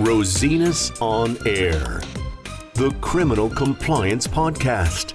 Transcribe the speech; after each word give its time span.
Rosinus 0.00 0.90
on 1.02 1.36
Air, 1.46 2.00
the 2.72 2.90
Criminal 3.02 3.50
Compliance 3.50 4.26
Podcast. 4.26 5.14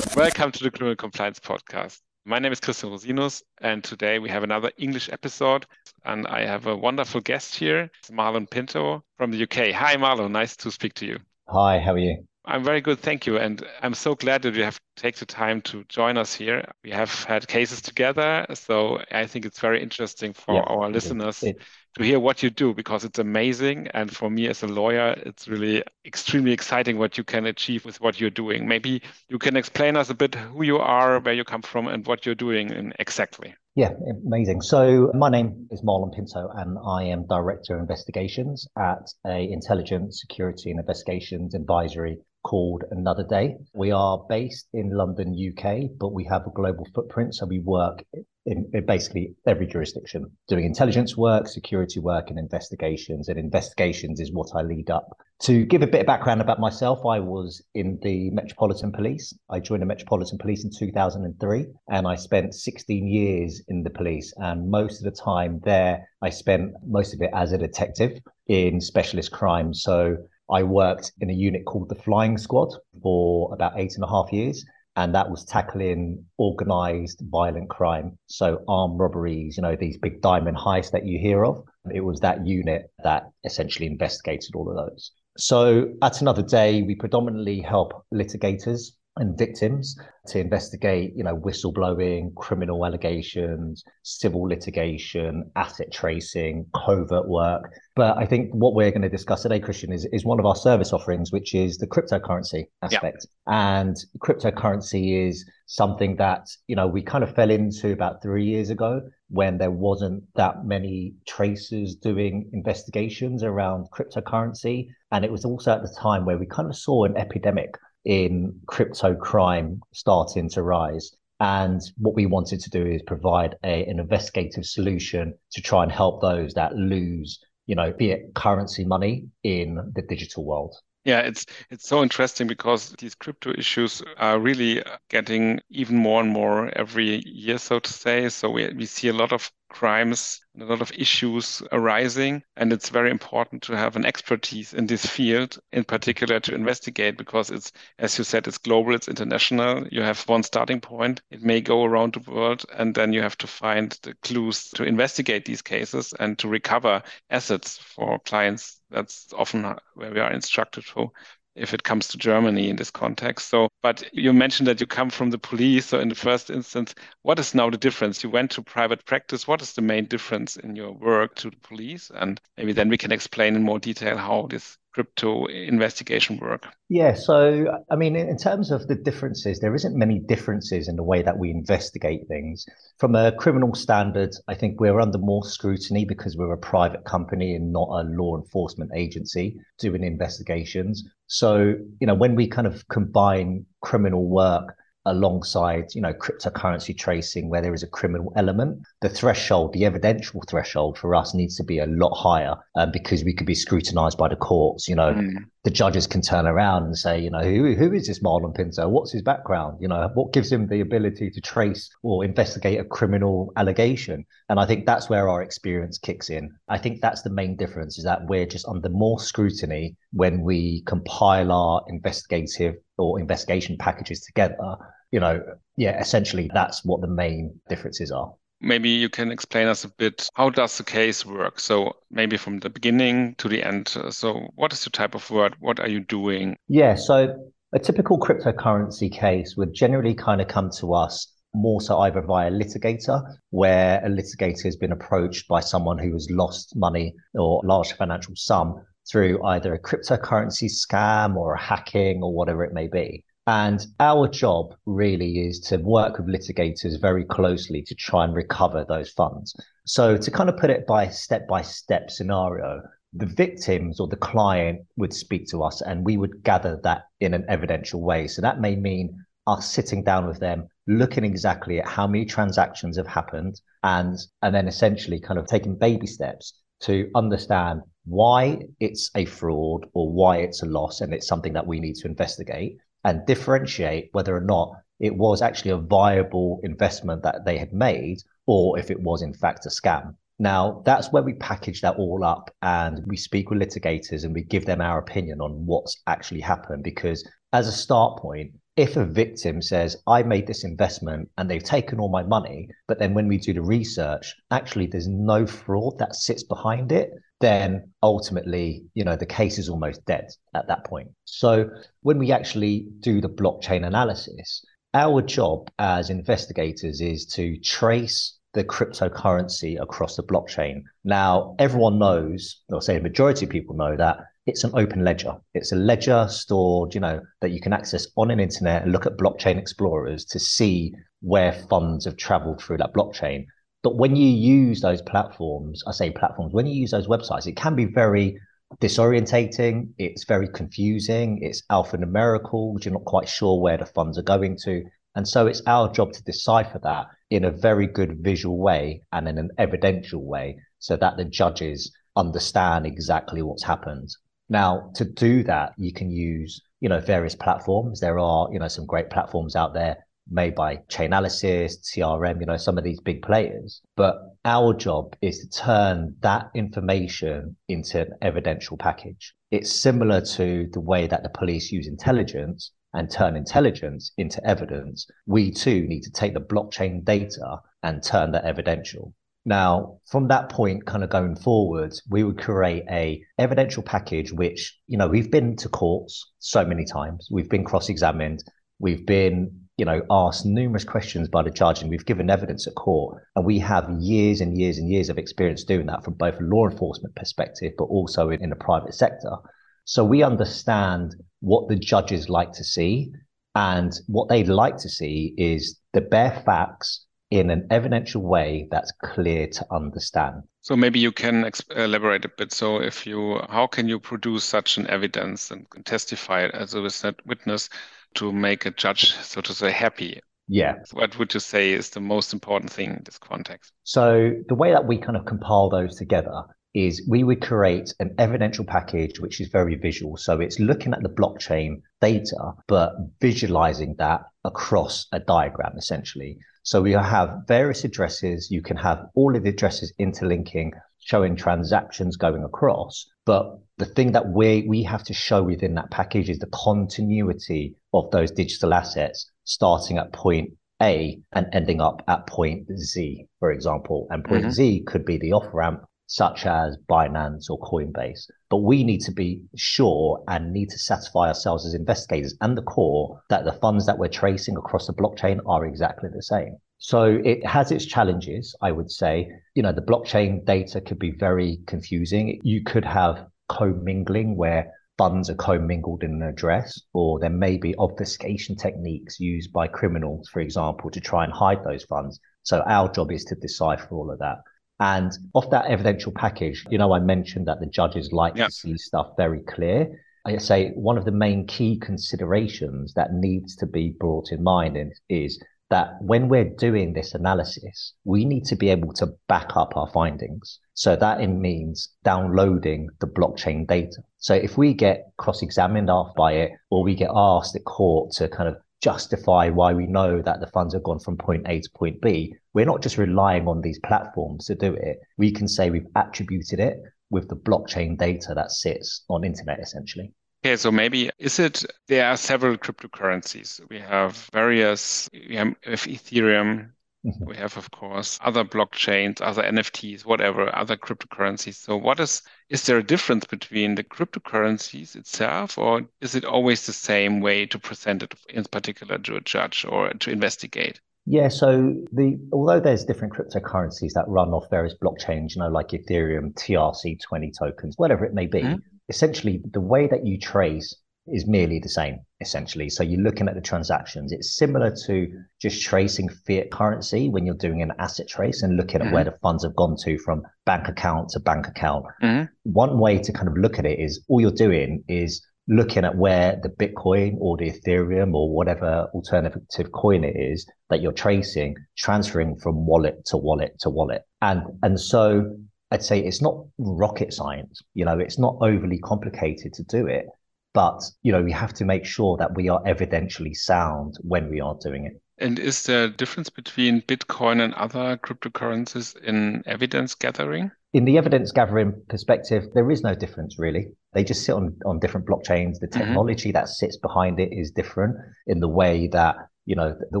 Welcome 0.14 0.52
to 0.52 0.62
the 0.62 0.70
Criminal 0.70 0.94
Compliance 0.94 1.40
Podcast. 1.40 2.00
My 2.26 2.38
name 2.38 2.52
is 2.52 2.60
Christian 2.60 2.90
Rosinus, 2.90 3.42
and 3.62 3.82
today 3.82 4.18
we 4.18 4.28
have 4.28 4.42
another 4.42 4.70
English 4.76 5.08
episode. 5.10 5.64
And 6.04 6.26
I 6.26 6.44
have 6.44 6.66
a 6.66 6.76
wonderful 6.76 7.22
guest 7.22 7.54
here, 7.54 7.90
it's 8.00 8.10
Marlon 8.10 8.48
Pinto 8.48 9.02
from 9.16 9.30
the 9.30 9.42
UK. 9.42 9.72
Hi, 9.72 9.96
Marlon. 9.96 10.32
Nice 10.32 10.54
to 10.58 10.70
speak 10.70 10.92
to 10.94 11.06
you. 11.06 11.18
Hi, 11.48 11.78
how 11.78 11.94
are 11.94 11.98
you? 11.98 12.26
I'm 12.44 12.64
very 12.64 12.80
good, 12.80 12.98
thank 12.98 13.26
you. 13.26 13.38
And 13.38 13.64
I'm 13.82 13.94
so 13.94 14.16
glad 14.16 14.42
that 14.42 14.54
you 14.54 14.64
have 14.64 14.80
taken 14.96 15.20
the 15.20 15.26
time 15.26 15.62
to 15.62 15.84
join 15.84 16.16
us 16.16 16.34
here. 16.34 16.64
We 16.82 16.90
have 16.90 17.24
had 17.24 17.46
cases 17.46 17.80
together, 17.80 18.46
so 18.54 19.00
I 19.12 19.26
think 19.26 19.44
it's 19.44 19.60
very 19.60 19.80
interesting 19.80 20.32
for 20.32 20.56
yeah, 20.56 20.62
our 20.62 20.90
listeners 20.90 21.38
to 21.38 22.02
hear 22.02 22.18
what 22.18 22.42
you 22.42 22.50
do 22.50 22.74
because 22.74 23.04
it's 23.04 23.20
amazing. 23.20 23.88
And 23.94 24.14
for 24.14 24.28
me 24.28 24.48
as 24.48 24.62
a 24.64 24.66
lawyer, 24.66 25.14
it's 25.24 25.46
really 25.46 25.84
extremely 26.04 26.50
exciting 26.50 26.98
what 26.98 27.16
you 27.16 27.22
can 27.22 27.46
achieve 27.46 27.84
with 27.84 28.00
what 28.00 28.20
you're 28.20 28.30
doing. 28.30 28.66
Maybe 28.66 29.02
you 29.28 29.38
can 29.38 29.56
explain 29.56 29.96
us 29.96 30.10
a 30.10 30.14
bit 30.14 30.34
who 30.34 30.64
you 30.64 30.78
are, 30.78 31.20
where 31.20 31.34
you 31.34 31.44
come 31.44 31.62
from, 31.62 31.86
and 31.86 32.04
what 32.06 32.26
you're 32.26 32.34
doing 32.34 32.70
in 32.70 32.92
exactly. 32.98 33.54
Yeah, 33.76 33.92
amazing. 34.26 34.62
So 34.62 35.12
my 35.14 35.30
name 35.30 35.68
is 35.70 35.80
Marlon 35.82 36.12
Pinto, 36.12 36.50
and 36.56 36.76
I 36.86 37.04
am 37.04 37.26
Director 37.26 37.76
of 37.76 37.80
Investigations 37.80 38.66
at 38.76 39.08
a 39.26 39.50
intelligence, 39.50 40.20
security, 40.20 40.70
and 40.70 40.80
investigations 40.80 41.54
advisory 41.54 42.18
called 42.42 42.84
Another 42.90 43.24
Day. 43.24 43.56
We 43.72 43.92
are 43.92 44.24
based 44.28 44.68
in 44.72 44.90
London, 44.90 45.34
UK, 45.34 45.90
but 45.98 46.12
we 46.12 46.24
have 46.24 46.46
a 46.46 46.50
global 46.50 46.86
footprint. 46.94 47.34
So 47.34 47.46
we 47.46 47.60
work 47.60 48.04
in, 48.46 48.68
in, 48.72 48.84
basically 48.86 49.34
every 49.46 49.66
jurisdiction, 49.66 50.30
doing 50.48 50.64
intelligence 50.64 51.16
work, 51.16 51.46
security 51.46 52.00
work, 52.00 52.30
and 52.30 52.38
investigations. 52.38 53.28
And 53.28 53.38
investigations 53.38 54.20
is 54.20 54.32
what 54.32 54.48
I 54.54 54.62
lead 54.62 54.90
up. 54.90 55.16
To 55.42 55.64
give 55.64 55.82
a 55.82 55.86
bit 55.86 56.02
of 56.02 56.06
background 56.06 56.40
about 56.40 56.60
myself, 56.60 57.00
I 57.04 57.18
was 57.18 57.62
in 57.74 57.98
the 58.02 58.30
Metropolitan 58.30 58.92
Police. 58.92 59.34
I 59.50 59.58
joined 59.58 59.82
the 59.82 59.86
Metropolitan 59.86 60.38
Police 60.38 60.64
in 60.64 60.70
2003, 60.70 61.66
and 61.90 62.06
I 62.06 62.14
spent 62.14 62.54
16 62.54 63.08
years 63.08 63.62
in 63.68 63.82
the 63.82 63.90
police. 63.90 64.32
And 64.36 64.70
most 64.70 64.98
of 64.98 65.04
the 65.04 65.20
time 65.20 65.60
there, 65.64 66.08
I 66.22 66.30
spent 66.30 66.72
most 66.86 67.14
of 67.14 67.20
it 67.22 67.30
as 67.34 67.52
a 67.52 67.58
detective 67.58 68.20
in 68.46 68.80
specialist 68.80 69.32
crime. 69.32 69.74
So 69.74 70.16
I 70.52 70.62
worked 70.62 71.12
in 71.20 71.30
a 71.30 71.34
unit 71.34 71.64
called 71.64 71.88
the 71.88 71.94
Flying 71.94 72.36
Squad 72.36 72.68
for 73.02 73.52
about 73.54 73.72
eight 73.76 73.94
and 73.94 74.04
a 74.04 74.08
half 74.08 74.32
years. 74.32 74.64
And 74.94 75.14
that 75.14 75.30
was 75.30 75.46
tackling 75.46 76.22
organized 76.36 77.22
violent 77.30 77.70
crime. 77.70 78.18
So 78.26 78.62
armed 78.68 79.00
robberies, 79.00 79.56
you 79.56 79.62
know, 79.62 79.74
these 79.74 79.96
big 79.96 80.20
diamond 80.20 80.58
heists 80.58 80.90
that 80.90 81.06
you 81.06 81.18
hear 81.18 81.46
of. 81.46 81.62
It 81.90 82.04
was 82.04 82.20
that 82.20 82.46
unit 82.46 82.90
that 83.02 83.30
essentially 83.44 83.86
investigated 83.86 84.54
all 84.54 84.68
of 84.68 84.76
those. 84.76 85.12
So 85.38 85.94
at 86.02 86.20
another 86.20 86.42
day, 86.42 86.82
we 86.82 86.94
predominantly 86.94 87.60
help 87.60 88.04
litigators 88.12 88.90
and 89.16 89.36
victims 89.36 89.96
to 90.26 90.38
investigate, 90.38 91.12
you 91.14 91.22
know, 91.22 91.36
whistleblowing, 91.36 92.34
criminal 92.34 92.86
allegations, 92.86 93.84
civil 94.02 94.42
litigation, 94.42 95.50
asset 95.56 95.92
tracing, 95.92 96.64
covert 96.74 97.28
work. 97.28 97.70
But 97.94 98.16
I 98.16 98.24
think 98.24 98.50
what 98.52 98.74
we're 98.74 98.90
going 98.90 99.02
to 99.02 99.10
discuss 99.10 99.42
today, 99.42 99.60
Christian, 99.60 99.92
is, 99.92 100.06
is 100.12 100.24
one 100.24 100.40
of 100.40 100.46
our 100.46 100.56
service 100.56 100.92
offerings, 100.92 101.30
which 101.30 101.54
is 101.54 101.76
the 101.76 101.86
cryptocurrency 101.86 102.66
aspect. 102.80 103.26
Yeah. 103.48 103.80
And 103.80 103.96
cryptocurrency 104.18 105.28
is 105.28 105.44
something 105.66 106.16
that, 106.16 106.46
you 106.66 106.76
know, 106.76 106.86
we 106.86 107.02
kind 107.02 107.24
of 107.24 107.34
fell 107.34 107.50
into 107.50 107.92
about 107.92 108.22
three 108.22 108.46
years 108.46 108.70
ago 108.70 109.02
when 109.28 109.58
there 109.58 109.70
wasn't 109.70 110.22
that 110.36 110.64
many 110.64 111.14
tracers 111.26 111.96
doing 111.96 112.48
investigations 112.52 113.42
around 113.42 113.88
cryptocurrency. 113.90 114.88
And 115.10 115.24
it 115.24 115.32
was 115.32 115.44
also 115.44 115.72
at 115.72 115.82
the 115.82 115.94
time 116.00 116.24
where 116.24 116.38
we 116.38 116.46
kind 116.46 116.68
of 116.68 116.76
saw 116.76 117.04
an 117.04 117.16
epidemic 117.16 117.74
in 118.04 118.60
crypto 118.66 119.14
crime 119.14 119.80
starting 119.92 120.48
to 120.50 120.62
rise. 120.62 121.10
And 121.40 121.80
what 121.96 122.14
we 122.14 122.26
wanted 122.26 122.60
to 122.60 122.70
do 122.70 122.86
is 122.86 123.02
provide 123.02 123.56
a, 123.64 123.84
an 123.86 123.98
investigative 123.98 124.64
solution 124.64 125.34
to 125.52 125.60
try 125.60 125.82
and 125.82 125.90
help 125.90 126.20
those 126.20 126.54
that 126.54 126.76
lose, 126.76 127.40
you 127.66 127.74
know, 127.74 127.92
be 127.92 128.12
it 128.12 128.34
currency 128.34 128.84
money 128.84 129.26
in 129.42 129.92
the 129.94 130.02
digital 130.02 130.44
world. 130.44 130.76
Yeah, 131.04 131.20
it's 131.20 131.46
it's 131.68 131.88
so 131.88 132.04
interesting 132.04 132.46
because 132.46 132.90
these 132.90 133.16
crypto 133.16 133.52
issues 133.58 134.02
are 134.18 134.38
really 134.38 134.84
getting 135.08 135.58
even 135.68 135.96
more 135.96 136.20
and 136.20 136.30
more 136.30 136.70
every 136.78 137.22
year, 137.26 137.58
so 137.58 137.80
to 137.80 137.92
say. 137.92 138.28
So 138.28 138.50
we 138.50 138.72
we 138.72 138.86
see 138.86 139.08
a 139.08 139.12
lot 139.12 139.32
of 139.32 139.50
crimes 139.68 140.40
and 140.54 140.62
a 140.62 140.66
lot 140.66 140.82
of 140.82 140.92
issues 140.92 141.62
arising. 141.72 142.42
And 142.56 142.72
it's 142.72 142.88
very 142.88 143.10
important 143.10 143.62
to 143.62 143.76
have 143.76 143.96
an 143.96 144.04
expertise 144.04 144.74
in 144.74 144.86
this 144.86 145.06
field, 145.06 145.58
in 145.72 145.84
particular 145.84 146.40
to 146.40 146.54
investigate, 146.54 147.16
because 147.16 147.50
it's, 147.50 147.72
as 147.98 148.18
you 148.18 148.24
said, 148.24 148.46
it's 148.46 148.58
global, 148.58 148.94
it's 148.94 149.08
international. 149.08 149.86
You 149.88 150.02
have 150.02 150.22
one 150.28 150.42
starting 150.42 150.80
point. 150.80 151.22
It 151.30 151.42
may 151.42 151.60
go 151.60 151.84
around 151.84 152.14
the 152.14 152.30
world, 152.30 152.64
and 152.76 152.94
then 152.94 153.12
you 153.12 153.22
have 153.22 153.38
to 153.38 153.46
find 153.46 153.96
the 154.02 154.14
clues 154.22 154.68
to 154.70 154.84
investigate 154.84 155.44
these 155.44 155.62
cases 155.62 156.12
and 156.20 156.38
to 156.38 156.48
recover 156.48 157.02
assets 157.30 157.78
for 157.78 158.18
clients. 158.20 158.80
That's 158.90 159.32
often 159.32 159.76
where 159.94 160.12
we 160.12 160.20
are 160.20 160.32
instructed 160.32 160.84
for 160.84 161.12
if 161.54 161.74
it 161.74 161.82
comes 161.82 162.08
to 162.08 162.18
Germany 162.18 162.70
in 162.70 162.76
this 162.76 162.90
context. 162.90 163.48
So, 163.48 163.68
but 163.82 164.02
you 164.12 164.32
mentioned 164.32 164.66
that 164.68 164.80
you 164.80 164.86
come 164.86 165.10
from 165.10 165.30
the 165.30 165.38
police. 165.38 165.86
So, 165.86 166.00
in 166.00 166.08
the 166.08 166.14
first 166.14 166.50
instance, 166.50 166.94
what 167.22 167.38
is 167.38 167.54
now 167.54 167.70
the 167.70 167.76
difference? 167.76 168.22
You 168.22 168.30
went 168.30 168.50
to 168.52 168.62
private 168.62 169.04
practice. 169.04 169.46
What 169.46 169.62
is 169.62 169.72
the 169.74 169.82
main 169.82 170.06
difference 170.06 170.56
in 170.56 170.76
your 170.76 170.92
work 170.92 171.34
to 171.36 171.50
the 171.50 171.56
police? 171.62 172.10
And 172.14 172.40
maybe 172.56 172.72
then 172.72 172.88
we 172.88 172.98
can 172.98 173.12
explain 173.12 173.56
in 173.56 173.62
more 173.62 173.78
detail 173.78 174.16
how 174.16 174.46
this 174.48 174.78
crypto 174.92 175.46
investigation 175.46 176.38
work? 176.38 176.66
Yeah, 176.88 177.14
so 177.14 177.80
I 177.90 177.96
mean, 177.96 178.16
in 178.16 178.36
terms 178.36 178.70
of 178.70 178.86
the 178.88 178.94
differences, 178.94 179.60
there 179.60 179.74
isn't 179.74 179.96
many 179.96 180.18
differences 180.18 180.88
in 180.88 180.96
the 180.96 181.02
way 181.02 181.22
that 181.22 181.38
we 181.38 181.50
investigate 181.50 182.28
things. 182.28 182.66
From 182.98 183.14
a 183.14 183.32
criminal 183.32 183.74
standard, 183.74 184.34
I 184.48 184.54
think 184.54 184.80
we're 184.80 185.00
under 185.00 185.18
more 185.18 185.44
scrutiny 185.44 186.04
because 186.04 186.36
we're 186.36 186.52
a 186.52 186.58
private 186.58 187.04
company 187.04 187.54
and 187.54 187.72
not 187.72 187.88
a 187.88 188.04
law 188.04 188.36
enforcement 188.36 188.90
agency 188.94 189.58
doing 189.78 190.04
investigations. 190.04 191.02
So, 191.26 191.74
you 192.00 192.06
know, 192.06 192.14
when 192.14 192.34
we 192.34 192.46
kind 192.46 192.66
of 192.66 192.86
combine 192.88 193.64
criminal 193.80 194.28
work 194.28 194.76
alongside, 195.06 195.94
you 195.94 196.00
know, 196.00 196.12
cryptocurrency 196.12 196.96
tracing 196.96 197.48
where 197.48 197.62
there 197.62 197.74
is 197.74 197.82
a 197.82 197.88
criminal 197.88 198.32
element, 198.36 198.80
the 199.00 199.08
threshold, 199.08 199.72
the 199.72 199.84
evidential 199.84 200.42
threshold 200.48 200.96
for 200.98 201.14
us 201.14 201.34
needs 201.34 201.56
to 201.56 201.64
be 201.64 201.78
a 201.78 201.86
lot 201.86 202.14
higher 202.14 202.54
um, 202.76 202.90
because 202.92 203.24
we 203.24 203.34
could 203.34 203.46
be 203.46 203.54
scrutinized 203.54 204.18
by 204.18 204.28
the 204.28 204.36
courts. 204.36 204.88
You 204.88 204.94
know, 204.94 205.12
mm. 205.12 205.34
the 205.64 205.70
judges 205.70 206.06
can 206.06 206.22
turn 206.22 206.46
around 206.46 206.84
and 206.84 206.96
say, 206.96 207.18
you 207.20 207.30
know, 207.30 207.42
who, 207.42 207.74
who 207.74 207.92
is 207.92 208.06
this 208.06 208.22
Marlon 208.22 208.54
Pinto? 208.54 208.88
What's 208.88 209.12
his 209.12 209.22
background? 209.22 209.78
You 209.80 209.88
know, 209.88 210.10
what 210.14 210.32
gives 210.32 210.50
him 210.52 210.68
the 210.68 210.80
ability 210.80 211.30
to 211.30 211.40
trace 211.40 211.90
or 212.02 212.24
investigate 212.24 212.80
a 212.80 212.84
criminal 212.84 213.52
allegation? 213.56 214.24
And 214.48 214.60
I 214.60 214.66
think 214.66 214.86
that's 214.86 215.08
where 215.08 215.28
our 215.28 215.42
experience 215.42 215.98
kicks 215.98 216.30
in. 216.30 216.54
I 216.68 216.78
think 216.78 217.00
that's 217.00 217.22
the 217.22 217.30
main 217.30 217.56
difference 217.56 217.98
is 217.98 218.04
that 218.04 218.26
we're 218.26 218.46
just 218.46 218.68
under 218.68 218.88
more 218.88 219.18
scrutiny 219.18 219.96
when 220.12 220.42
we 220.42 220.82
compile 220.82 221.50
our 221.50 221.82
investigative 221.88 222.76
or 222.98 223.20
investigation 223.20 223.76
packages 223.78 224.20
together, 224.20 224.76
you 225.10 225.20
know, 225.20 225.42
yeah, 225.76 226.00
essentially 226.00 226.50
that's 226.52 226.84
what 226.84 227.00
the 227.00 227.06
main 227.06 227.60
differences 227.68 228.10
are. 228.10 228.32
Maybe 228.60 228.90
you 228.90 229.08
can 229.08 229.32
explain 229.32 229.66
us 229.66 229.84
a 229.84 229.88
bit 229.88 230.28
how 230.34 230.50
does 230.50 230.78
the 230.78 230.84
case 230.84 231.26
work? 231.26 231.58
So 231.58 231.96
maybe 232.10 232.36
from 232.36 232.60
the 232.60 232.70
beginning 232.70 233.34
to 233.38 233.48
the 233.48 233.62
end. 233.62 233.92
Uh, 233.96 234.10
so 234.10 234.48
what 234.54 234.72
is 234.72 234.84
the 234.84 234.90
type 234.90 235.14
of 235.16 235.28
work? 235.30 235.54
What 235.58 235.80
are 235.80 235.88
you 235.88 236.00
doing? 236.00 236.56
Yeah, 236.68 236.94
so 236.94 237.50
a 237.72 237.78
typical 237.78 238.18
cryptocurrency 238.18 239.10
case 239.10 239.56
would 239.56 239.74
generally 239.74 240.14
kind 240.14 240.40
of 240.40 240.46
come 240.46 240.70
to 240.78 240.94
us 240.94 241.26
more 241.54 241.80
so 241.80 241.98
either 241.98 242.22
via 242.22 242.50
litigator, 242.50 243.22
where 243.50 244.00
a 244.04 244.08
litigator 244.08 244.62
has 244.62 244.76
been 244.76 244.92
approached 244.92 245.48
by 245.48 245.60
someone 245.60 245.98
who 245.98 246.12
has 246.12 246.28
lost 246.30 246.74
money 246.76 247.14
or 247.34 247.60
large 247.64 247.92
financial 247.92 248.34
sum 248.36 248.82
through 249.10 249.42
either 249.44 249.74
a 249.74 249.80
cryptocurrency 249.80 250.70
scam 250.70 251.36
or 251.36 251.54
a 251.54 251.60
hacking 251.60 252.22
or 252.22 252.32
whatever 252.32 252.64
it 252.64 252.72
may 252.72 252.88
be. 252.88 253.24
And 253.46 253.84
our 253.98 254.28
job 254.28 254.74
really 254.86 255.46
is 255.46 255.58
to 255.60 255.78
work 255.78 256.18
with 256.18 256.28
litigators 256.28 257.00
very 257.00 257.24
closely 257.24 257.82
to 257.82 257.94
try 257.94 258.24
and 258.24 258.34
recover 258.34 258.84
those 258.84 259.10
funds. 259.10 259.54
So 259.84 260.16
to 260.16 260.30
kind 260.30 260.48
of 260.48 260.56
put 260.56 260.70
it 260.70 260.86
by 260.86 261.08
step 261.08 261.48
by 261.48 261.62
step 261.62 262.10
scenario, 262.10 262.82
the 263.12 263.26
victims 263.26 263.98
or 263.98 264.06
the 264.06 264.16
client 264.16 264.80
would 264.96 265.12
speak 265.12 265.48
to 265.48 265.62
us 265.64 265.82
and 265.82 266.04
we 266.04 266.16
would 266.16 266.42
gather 266.44 266.80
that 266.84 267.02
in 267.20 267.34
an 267.34 267.44
evidential 267.48 268.00
way. 268.00 268.28
So 268.28 268.40
that 268.42 268.60
may 268.60 268.76
mean 268.76 269.24
us 269.48 269.68
sitting 269.68 270.04
down 270.04 270.26
with 270.28 270.38
them, 270.38 270.68
looking 270.86 271.24
exactly 271.24 271.80
at 271.80 271.88
how 271.88 272.06
many 272.06 272.24
transactions 272.24 272.96
have 272.96 273.08
happened 273.08 273.60
and 273.82 274.18
and 274.42 274.54
then 274.54 274.68
essentially 274.68 275.18
kind 275.18 275.38
of 275.38 275.46
taking 275.46 275.76
baby 275.76 276.06
steps 276.06 276.61
to 276.82 277.10
understand 277.14 277.82
why 278.04 278.58
it's 278.80 279.10
a 279.14 279.24
fraud 279.24 279.86
or 279.94 280.12
why 280.12 280.38
it's 280.38 280.62
a 280.62 280.66
loss 280.66 281.00
and 281.00 281.14
it's 281.14 281.26
something 281.26 281.52
that 281.52 281.66
we 281.66 281.80
need 281.80 281.94
to 281.94 282.08
investigate 282.08 282.76
and 283.04 283.26
differentiate 283.26 284.08
whether 284.12 284.36
or 284.36 284.40
not 284.40 284.72
it 285.00 285.16
was 285.16 285.42
actually 285.42 285.70
a 285.70 285.76
viable 285.76 286.60
investment 286.62 287.22
that 287.22 287.44
they 287.44 287.58
had 287.58 287.72
made 287.72 288.18
or 288.46 288.78
if 288.78 288.90
it 288.90 289.00
was 289.00 289.22
in 289.22 289.34
fact 289.34 289.66
a 289.66 289.68
scam. 289.68 290.14
Now, 290.38 290.82
that's 290.84 291.12
where 291.12 291.22
we 291.22 291.34
package 291.34 291.80
that 291.82 291.96
all 291.96 292.24
up 292.24 292.50
and 292.62 293.04
we 293.06 293.16
speak 293.16 293.50
with 293.50 293.60
litigators 293.60 294.24
and 294.24 294.34
we 294.34 294.42
give 294.42 294.66
them 294.66 294.80
our 294.80 294.98
opinion 294.98 295.40
on 295.40 295.66
what's 295.66 296.02
actually 296.06 296.40
happened. 296.40 296.82
Because 296.82 297.28
as 297.52 297.68
a 297.68 297.72
start 297.72 298.18
point, 298.18 298.52
if 298.76 298.96
a 298.96 299.04
victim 299.04 299.60
says, 299.60 299.96
I 300.06 300.22
made 300.22 300.46
this 300.46 300.64
investment 300.64 301.30
and 301.36 301.50
they've 301.50 301.62
taken 301.62 302.00
all 302.00 302.08
my 302.08 302.22
money, 302.22 302.68
but 302.88 302.98
then 302.98 303.12
when 303.12 303.28
we 303.28 303.38
do 303.38 303.52
the 303.52 303.62
research, 303.62 304.34
actually 304.50 304.86
there's 304.86 305.08
no 305.08 305.46
fraud 305.46 305.98
that 305.98 306.14
sits 306.14 306.42
behind 306.42 306.90
it, 306.90 307.10
then 307.40 307.90
ultimately, 308.02 308.84
you 308.94 309.04
know, 309.04 309.16
the 309.16 309.26
case 309.26 309.58
is 309.58 309.68
almost 309.68 310.04
dead 310.06 310.28
at 310.54 310.68
that 310.68 310.84
point. 310.84 311.08
So 311.24 311.68
when 312.00 312.18
we 312.18 312.32
actually 312.32 312.88
do 313.00 313.20
the 313.20 313.28
blockchain 313.28 313.86
analysis, 313.86 314.64
our 314.94 315.20
job 315.20 315.70
as 315.78 316.08
investigators 316.08 317.00
is 317.00 317.26
to 317.26 317.58
trace 317.58 318.38
the 318.54 318.64
cryptocurrency 318.64 319.80
across 319.80 320.16
the 320.16 320.22
blockchain. 320.22 320.82
Now, 321.04 321.56
everyone 321.58 321.98
knows, 321.98 322.60
or 322.68 322.82
say 322.82 322.96
a 322.96 323.00
majority 323.00 323.46
of 323.46 323.50
people 323.50 323.74
know 323.74 323.96
that 323.96 324.18
it's 324.46 324.64
an 324.64 324.72
open 324.74 325.04
ledger. 325.04 325.36
It's 325.54 325.72
a 325.72 325.76
ledger 325.76 326.26
stored, 326.28 326.94
you 326.94 327.00
know, 327.00 327.20
that 327.40 327.50
you 327.50 327.60
can 327.60 327.72
access 327.72 328.08
on 328.16 328.30
an 328.30 328.40
internet 328.40 328.82
and 328.82 328.92
look 328.92 329.06
at 329.06 329.16
blockchain 329.16 329.56
explorers 329.56 330.24
to 330.26 330.38
see 330.38 330.94
where 331.20 331.52
funds 331.70 332.04
have 332.04 332.16
traveled 332.16 332.60
through 332.60 332.78
that 332.78 332.92
blockchain. 332.92 333.46
But 333.82 333.96
when 333.96 334.16
you 334.16 334.26
use 334.28 334.80
those 334.80 335.02
platforms, 335.02 335.82
I 335.86 335.92
say 335.92 336.10
platforms, 336.10 336.52
when 336.52 336.66
you 336.66 336.74
use 336.74 336.90
those 336.90 337.06
websites, 337.06 337.46
it 337.46 337.56
can 337.56 337.76
be 337.76 337.84
very 337.84 338.38
disorientating. 338.80 339.90
It's 339.98 340.24
very 340.24 340.48
confusing. 340.48 341.38
It's 341.42 341.62
alphanumerical. 341.70 342.84
You're 342.84 342.94
not 342.94 343.04
quite 343.04 343.28
sure 343.28 343.60
where 343.60 343.76
the 343.76 343.86
funds 343.86 344.18
are 344.18 344.22
going 344.22 344.56
to. 344.64 344.82
And 345.14 345.28
so 345.28 345.46
it's 345.46 345.62
our 345.66 345.92
job 345.92 346.12
to 346.14 346.22
decipher 346.24 346.80
that 346.82 347.06
in 347.30 347.44
a 347.44 347.50
very 347.50 347.86
good 347.86 348.18
visual 348.22 348.58
way 348.58 349.02
and 349.12 349.28
in 349.28 349.38
an 349.38 349.50
evidential 349.58 350.24
way 350.24 350.58
so 350.78 350.96
that 350.96 351.16
the 351.16 351.24
judges 351.24 351.92
understand 352.16 352.86
exactly 352.86 353.42
what's 353.42 353.62
happened. 353.62 354.08
Now, 354.52 354.90
to 354.96 355.06
do 355.06 355.42
that, 355.44 355.72
you 355.78 355.94
can 355.94 356.10
use, 356.10 356.60
you 356.80 356.90
know, 356.90 357.00
various 357.00 357.34
platforms. 357.34 358.00
There 358.00 358.18
are, 358.18 358.50
you 358.52 358.58
know, 358.58 358.68
some 358.68 358.84
great 358.84 359.08
platforms 359.08 359.56
out 359.56 359.72
there 359.72 359.96
made 360.30 360.54
by 360.54 360.76
Chainalysis, 360.90 361.80
TRM, 361.80 362.38
you 362.38 362.44
know, 362.44 362.58
some 362.58 362.76
of 362.76 362.84
these 362.84 363.00
big 363.00 363.22
players. 363.22 363.80
But 363.96 364.16
our 364.44 364.74
job 364.74 365.16
is 365.22 365.38
to 365.38 365.48
turn 365.48 366.16
that 366.20 366.50
information 366.54 367.56
into 367.70 368.02
an 368.02 368.12
evidential 368.20 368.76
package. 368.76 369.34
It's 369.50 369.74
similar 369.74 370.20
to 370.36 370.68
the 370.70 370.80
way 370.80 371.06
that 371.06 371.22
the 371.22 371.30
police 371.30 371.72
use 371.72 371.88
intelligence 371.88 372.72
and 372.92 373.10
turn 373.10 373.36
intelligence 373.36 374.12
into 374.18 374.46
evidence. 374.46 375.06
We 375.24 375.50
too 375.50 375.86
need 375.86 376.02
to 376.02 376.10
take 376.10 376.34
the 376.34 376.40
blockchain 376.40 377.04
data 377.06 377.60
and 377.82 378.02
turn 378.02 378.32
that 378.32 378.44
evidential. 378.44 379.14
Now, 379.44 379.98
from 380.06 380.28
that 380.28 380.50
point, 380.50 380.86
kind 380.86 381.02
of 381.02 381.10
going 381.10 381.34
forward, 381.34 381.92
we 382.08 382.22
would 382.22 382.38
create 382.38 382.84
a 382.88 383.24
evidential 383.38 383.82
package, 383.82 384.32
which, 384.32 384.78
you 384.86 384.96
know, 384.96 385.08
we've 385.08 385.30
been 385.30 385.56
to 385.56 385.68
courts 385.68 386.32
so 386.38 386.64
many 386.64 386.84
times. 386.84 387.28
We've 387.30 387.50
been 387.50 387.64
cross-examined. 387.64 388.44
We've 388.78 389.04
been, 389.04 389.50
you 389.78 389.84
know, 389.84 390.02
asked 390.10 390.46
numerous 390.46 390.84
questions 390.84 391.28
by 391.28 391.42
the 391.42 391.50
judge 391.50 391.82
and 391.82 391.90
we've 391.90 392.06
given 392.06 392.30
evidence 392.30 392.68
at 392.68 392.76
court. 392.76 393.20
And 393.34 393.44
we 393.44 393.58
have 393.58 393.90
years 393.98 394.40
and 394.40 394.56
years 394.56 394.78
and 394.78 394.88
years 394.88 395.08
of 395.08 395.18
experience 395.18 395.64
doing 395.64 395.86
that 395.86 396.04
from 396.04 396.14
both 396.14 396.38
a 396.38 396.44
law 396.44 396.68
enforcement 396.68 397.16
perspective, 397.16 397.72
but 397.76 397.84
also 397.84 398.30
in, 398.30 398.44
in 398.44 398.50
the 398.50 398.56
private 398.56 398.94
sector. 398.94 399.36
So 399.84 400.04
we 400.04 400.22
understand 400.22 401.16
what 401.40 401.68
the 401.68 401.76
judges 401.76 402.28
like 402.28 402.52
to 402.52 402.64
see. 402.64 403.10
And 403.56 403.92
what 404.06 404.28
they'd 404.28 404.48
like 404.48 404.76
to 404.78 404.88
see 404.88 405.34
is 405.36 405.80
the 405.92 406.00
bare 406.00 406.42
facts 406.46 407.04
in 407.32 407.48
an 407.48 407.66
evidential 407.70 408.20
way 408.20 408.68
that's 408.70 408.92
clear 409.02 409.46
to 409.46 409.66
understand. 409.72 410.42
So 410.60 410.76
maybe 410.76 410.98
you 410.98 411.12
can 411.12 411.50
elaborate 411.74 412.26
a 412.26 412.28
bit. 412.28 412.52
So 412.52 412.82
if 412.82 413.06
you, 413.06 413.40
how 413.48 413.66
can 413.66 413.88
you 413.88 413.98
produce 413.98 414.44
such 414.44 414.76
an 414.76 414.86
evidence 414.88 415.50
and 415.50 415.66
testify 415.86 416.48
as 416.48 416.74
a 416.74 416.82
witness 417.24 417.70
to 418.16 418.32
make 418.32 418.66
a 418.66 418.70
judge, 418.70 419.14
so 419.14 419.40
to 419.40 419.54
say, 419.54 419.70
happy? 419.70 420.20
Yeah. 420.46 420.74
What 420.92 421.18
would 421.18 421.32
you 421.32 421.40
say 421.40 421.72
is 421.72 421.88
the 421.88 422.00
most 422.00 422.34
important 422.34 422.70
thing 422.70 422.90
in 422.90 423.02
this 423.02 423.18
context? 423.18 423.72
So 423.82 424.32
the 424.48 424.54
way 424.54 424.72
that 424.72 424.86
we 424.86 424.98
kind 424.98 425.16
of 425.16 425.24
compile 425.24 425.70
those 425.70 425.96
together 425.96 426.42
is 426.74 427.06
we 427.08 427.22
would 427.22 427.42
create 427.42 427.92
an 428.00 428.14
evidential 428.18 428.64
package 428.64 429.20
which 429.20 429.40
is 429.40 429.48
very 429.48 429.74
visual. 429.74 430.16
So 430.16 430.40
it's 430.40 430.58
looking 430.58 430.94
at 430.94 431.02
the 431.02 431.08
blockchain 431.08 431.82
data, 432.00 432.52
but 432.66 432.92
visualizing 433.20 433.96
that 433.98 434.22
across 434.44 435.06
a 435.12 435.20
diagram 435.20 435.74
essentially. 435.76 436.38
So 436.62 436.80
we 436.80 436.92
have 436.92 437.42
various 437.46 437.84
addresses. 437.84 438.50
You 438.50 438.62
can 438.62 438.76
have 438.76 439.06
all 439.14 439.36
of 439.36 439.42
the 439.42 439.50
addresses 439.50 439.92
interlinking, 439.98 440.72
showing 441.00 441.36
transactions 441.36 442.16
going 442.16 442.44
across. 442.44 443.06
But 443.26 443.58
the 443.78 443.84
thing 443.84 444.12
that 444.12 444.28
we, 444.28 444.64
we 444.68 444.82
have 444.84 445.02
to 445.04 445.14
show 445.14 445.42
within 445.42 445.74
that 445.74 445.90
package 445.90 446.30
is 446.30 446.38
the 446.38 446.50
continuity 446.52 447.74
of 447.92 448.10
those 448.12 448.30
digital 448.30 448.72
assets 448.74 449.28
starting 449.44 449.98
at 449.98 450.12
point 450.12 450.50
A 450.80 451.20
and 451.32 451.48
ending 451.52 451.80
up 451.80 452.02
at 452.08 452.26
point 452.28 452.68
Z, 452.78 453.26
for 453.40 453.50
example. 453.50 454.06
And 454.10 454.24
point 454.24 454.42
mm-hmm. 454.42 454.50
Z 454.50 454.84
could 454.86 455.04
be 455.04 455.18
the 455.18 455.32
off 455.32 455.46
ramp 455.52 455.82
such 456.12 456.44
as 456.44 456.76
Binance 456.90 457.48
or 457.48 457.58
Coinbase. 457.60 458.26
But 458.50 458.58
we 458.58 458.84
need 458.84 459.00
to 459.00 459.12
be 459.12 459.40
sure 459.56 460.22
and 460.28 460.52
need 460.52 460.68
to 460.68 460.78
satisfy 460.78 461.28
ourselves 461.28 461.64
as 461.64 461.72
investigators 461.72 462.36
and 462.42 462.54
the 462.54 462.62
core 462.62 463.18
that 463.30 463.46
the 463.46 463.54
funds 463.54 463.86
that 463.86 463.96
we're 463.98 464.08
tracing 464.08 464.58
across 464.58 464.86
the 464.86 464.92
blockchain 464.92 465.40
are 465.46 465.64
exactly 465.64 466.10
the 466.12 466.22
same. 466.22 466.58
So 466.76 467.18
it 467.24 467.46
has 467.46 467.72
its 467.72 467.86
challenges, 467.86 468.54
I 468.60 468.72
would 468.72 468.90
say. 468.90 469.26
You 469.54 469.62
know, 469.62 469.72
the 469.72 469.80
blockchain 469.80 470.44
data 470.44 470.82
could 470.82 470.98
be 470.98 471.12
very 471.12 471.60
confusing. 471.66 472.38
You 472.42 472.62
could 472.62 472.84
have 472.84 473.24
commingling 473.48 474.36
where 474.36 474.70
funds 474.98 475.30
are 475.30 475.34
commingled 475.34 476.04
in 476.04 476.12
an 476.12 476.28
address, 476.28 476.78
or 476.92 477.20
there 477.20 477.30
may 477.30 477.56
be 477.56 477.74
obfuscation 477.78 478.54
techniques 478.54 479.18
used 479.18 479.50
by 479.50 479.66
criminals, 479.66 480.28
for 480.28 480.40
example, 480.40 480.90
to 480.90 481.00
try 481.00 481.24
and 481.24 481.32
hide 481.32 481.64
those 481.64 481.84
funds. 481.84 482.20
So 482.42 482.60
our 482.66 482.92
job 482.92 483.12
is 483.12 483.24
to 483.24 483.34
decipher 483.34 483.94
all 483.94 484.10
of 484.10 484.18
that. 484.18 484.38
And 484.82 485.12
off 485.32 485.48
that 485.50 485.66
evidential 485.66 486.10
package, 486.10 486.64
you 486.68 486.76
know, 486.76 486.92
I 486.92 486.98
mentioned 486.98 487.46
that 487.46 487.60
the 487.60 487.66
judges 487.66 488.10
like 488.12 488.36
yep. 488.36 488.48
to 488.48 488.52
see 488.52 488.76
stuff 488.76 489.12
very 489.16 489.38
clear. 489.38 489.88
I 490.26 490.38
say 490.38 490.72
one 490.74 490.98
of 490.98 491.04
the 491.04 491.12
main 491.12 491.46
key 491.46 491.78
considerations 491.78 492.92
that 492.94 493.12
needs 493.12 493.54
to 493.56 493.66
be 493.66 493.94
brought 494.00 494.32
in 494.32 494.42
mind 494.42 494.76
is 495.08 495.40
that 495.70 495.92
when 496.00 496.28
we're 496.28 496.50
doing 496.58 496.94
this 496.94 497.14
analysis, 497.14 497.94
we 498.04 498.24
need 498.24 498.44
to 498.46 498.56
be 498.56 498.70
able 498.70 498.92
to 498.94 499.06
back 499.28 499.56
up 499.56 499.76
our 499.76 499.88
findings. 499.92 500.58
So 500.74 500.96
that 500.96 501.20
it 501.20 501.28
means 501.28 501.88
downloading 502.02 502.88
the 503.00 503.06
blockchain 503.06 503.68
data. 503.68 504.02
So 504.18 504.34
if 504.34 504.58
we 504.58 504.74
get 504.74 505.12
cross-examined 505.16 505.90
off 505.90 506.12
by 506.16 506.32
it, 506.32 506.52
or 506.70 506.82
we 506.82 506.96
get 506.96 507.10
asked 507.14 507.54
at 507.54 507.64
court 507.64 508.10
to 508.14 508.28
kind 508.28 508.48
of 508.48 508.56
justify 508.82 509.48
why 509.48 509.72
we 509.72 509.86
know 509.86 510.20
that 510.20 510.40
the 510.40 510.46
funds 510.48 510.74
have 510.74 510.82
gone 510.82 510.98
from 510.98 511.16
point 511.16 511.46
A 511.48 511.60
to 511.60 511.70
point 511.74 512.00
B. 512.00 512.34
We're 512.52 512.66
not 512.66 512.82
just 512.82 512.98
relying 512.98 513.46
on 513.48 513.62
these 513.62 513.78
platforms 513.78 514.46
to 514.46 514.54
do 514.54 514.74
it. 514.74 514.98
We 515.16 515.30
can 515.30 515.48
say 515.48 515.70
we've 515.70 515.86
attributed 515.94 516.60
it 516.60 516.78
with 517.10 517.28
the 517.28 517.36
blockchain 517.36 517.96
data 517.96 518.34
that 518.34 518.50
sits 518.50 519.04
on 519.08 519.24
internet 519.24 519.60
essentially. 519.60 520.12
Okay, 520.44 520.56
so 520.56 520.72
maybe 520.72 521.10
is 521.18 521.38
it 521.38 521.64
there 521.86 522.06
are 522.06 522.16
several 522.16 522.56
cryptocurrencies. 522.56 523.60
We 523.70 523.78
have 523.78 524.28
various 524.32 525.08
we 525.12 525.36
have 525.36 525.54
Ethereum, 525.64 526.70
Mm-hmm. 527.04 527.24
We 527.24 527.36
have, 527.36 527.56
of 527.56 527.70
course, 527.72 528.16
other 528.22 528.44
blockchains, 528.44 529.20
other 529.20 529.42
NFTs, 529.42 530.04
whatever, 530.04 530.54
other 530.54 530.76
cryptocurrencies. 530.76 531.54
So, 531.54 531.76
what 531.76 531.98
is 531.98 532.22
is 532.48 532.64
there 532.64 532.78
a 532.78 532.82
difference 532.82 533.24
between 533.24 533.74
the 533.74 533.82
cryptocurrencies 533.82 534.94
itself, 534.94 535.58
or 535.58 535.82
is 536.00 536.14
it 536.14 536.24
always 536.24 536.64
the 536.64 536.72
same 536.72 537.20
way 537.20 537.46
to 537.46 537.58
present 537.58 538.04
it, 538.04 538.14
in 538.28 538.44
particular 538.44 538.98
to 538.98 539.16
a 539.16 539.20
judge 539.20 539.64
or 539.68 539.90
to 539.92 540.10
investigate? 540.10 540.80
Yeah, 541.04 541.26
so 541.26 541.74
the 541.90 542.20
although 542.32 542.60
there's 542.60 542.84
different 542.84 543.14
cryptocurrencies 543.14 543.94
that 543.94 544.04
run 544.06 544.28
off 544.28 544.48
various 544.48 544.74
blockchains, 544.80 545.34
you 545.34 545.42
know, 545.42 545.48
like 545.48 545.70
Ethereum, 545.70 546.32
TRC20 546.34 547.32
tokens, 547.36 547.74
whatever 547.76 548.04
it 548.04 548.14
may 548.14 548.26
be, 548.26 548.42
mm-hmm. 548.42 548.58
essentially 548.88 549.42
the 549.50 549.60
way 549.60 549.88
that 549.88 550.06
you 550.06 550.20
trace 550.20 550.76
is 551.06 551.26
merely 551.26 551.58
the 551.58 551.68
same, 551.68 551.98
essentially. 552.20 552.68
So 552.68 552.82
you're 552.82 553.00
looking 553.00 553.28
at 553.28 553.34
the 553.34 553.40
transactions. 553.40 554.12
It's 554.12 554.36
similar 554.36 554.74
to 554.86 555.08
just 555.40 555.62
tracing 555.62 556.08
fiat 556.08 556.50
currency 556.50 557.08
when 557.08 557.26
you're 557.26 557.34
doing 557.34 557.62
an 557.62 557.72
asset 557.78 558.08
trace 558.08 558.42
and 558.42 558.56
looking 558.56 558.80
mm-hmm. 558.80 558.88
at 558.88 558.94
where 558.94 559.04
the 559.04 559.18
funds 559.22 559.44
have 559.44 559.56
gone 559.56 559.76
to 559.84 559.98
from 559.98 560.22
bank 560.46 560.68
account 560.68 561.10
to 561.10 561.20
bank 561.20 561.48
account. 561.48 561.86
Mm-hmm. 562.02 562.24
One 562.44 562.78
way 562.78 562.98
to 562.98 563.12
kind 563.12 563.28
of 563.28 563.36
look 563.36 563.58
at 563.58 563.66
it 563.66 563.80
is 563.80 564.04
all 564.08 564.20
you're 564.20 564.30
doing 564.30 564.84
is 564.88 565.24
looking 565.48 565.84
at 565.84 565.96
where 565.96 566.38
the 566.42 566.48
Bitcoin 566.48 567.16
or 567.18 567.36
the 567.36 567.50
Ethereum 567.50 568.14
or 568.14 568.32
whatever 568.32 568.88
alternative 568.94 569.72
coin 569.72 570.04
it 570.04 570.14
is 570.16 570.46
that 570.70 570.80
you're 570.80 570.92
tracing, 570.92 571.56
transferring 571.76 572.36
from 572.38 572.64
wallet 572.64 573.04
to 573.06 573.16
wallet 573.16 573.58
to 573.58 573.70
wallet. 573.70 574.02
And, 574.20 574.42
and 574.62 574.78
so 574.78 575.36
I'd 575.72 575.82
say 575.82 575.98
it's 576.00 576.22
not 576.22 576.44
rocket 576.58 577.12
science. 577.12 577.60
You 577.74 577.86
know, 577.86 577.98
it's 577.98 578.18
not 578.18 578.36
overly 578.40 578.78
complicated 578.78 579.52
to 579.54 579.64
do 579.64 579.86
it. 579.86 580.06
But, 580.54 580.82
you 581.02 581.12
know, 581.12 581.22
we 581.22 581.32
have 581.32 581.54
to 581.54 581.64
make 581.64 581.84
sure 581.84 582.16
that 582.18 582.34
we 582.34 582.48
are 582.48 582.62
evidentially 582.64 583.34
sound 583.34 583.96
when 584.02 584.28
we 584.30 584.40
are 584.40 584.56
doing 584.60 584.86
it. 584.86 585.00
And 585.18 585.38
is 585.38 585.62
there 585.64 585.84
a 585.84 585.88
difference 585.88 586.30
between 586.30 586.82
Bitcoin 586.82 587.40
and 587.40 587.54
other 587.54 587.96
cryptocurrencies 587.96 588.96
in 589.02 589.42
evidence 589.46 589.94
gathering? 589.94 590.50
In 590.72 590.84
the 590.84 590.98
evidence 590.98 591.32
gathering 591.32 591.80
perspective, 591.88 592.44
there 592.54 592.70
is 592.70 592.82
no 592.82 592.94
difference 592.94 593.38
really. 593.38 593.68
They 593.92 594.04
just 594.04 594.24
sit 594.24 594.34
on, 594.34 594.56
on 594.66 594.80
different 594.80 595.06
blockchains. 595.06 595.58
The 595.60 595.68
mm-hmm. 595.68 595.78
technology 595.78 596.30
mm-hmm. 596.30 596.38
that 596.38 596.48
sits 596.48 596.76
behind 596.78 597.20
it 597.20 597.28
is 597.30 597.50
different 597.50 597.96
in 598.26 598.40
the 598.40 598.48
way 598.48 598.88
that, 598.88 599.16
you 599.44 599.56
know, 599.56 599.76
the 599.90 600.00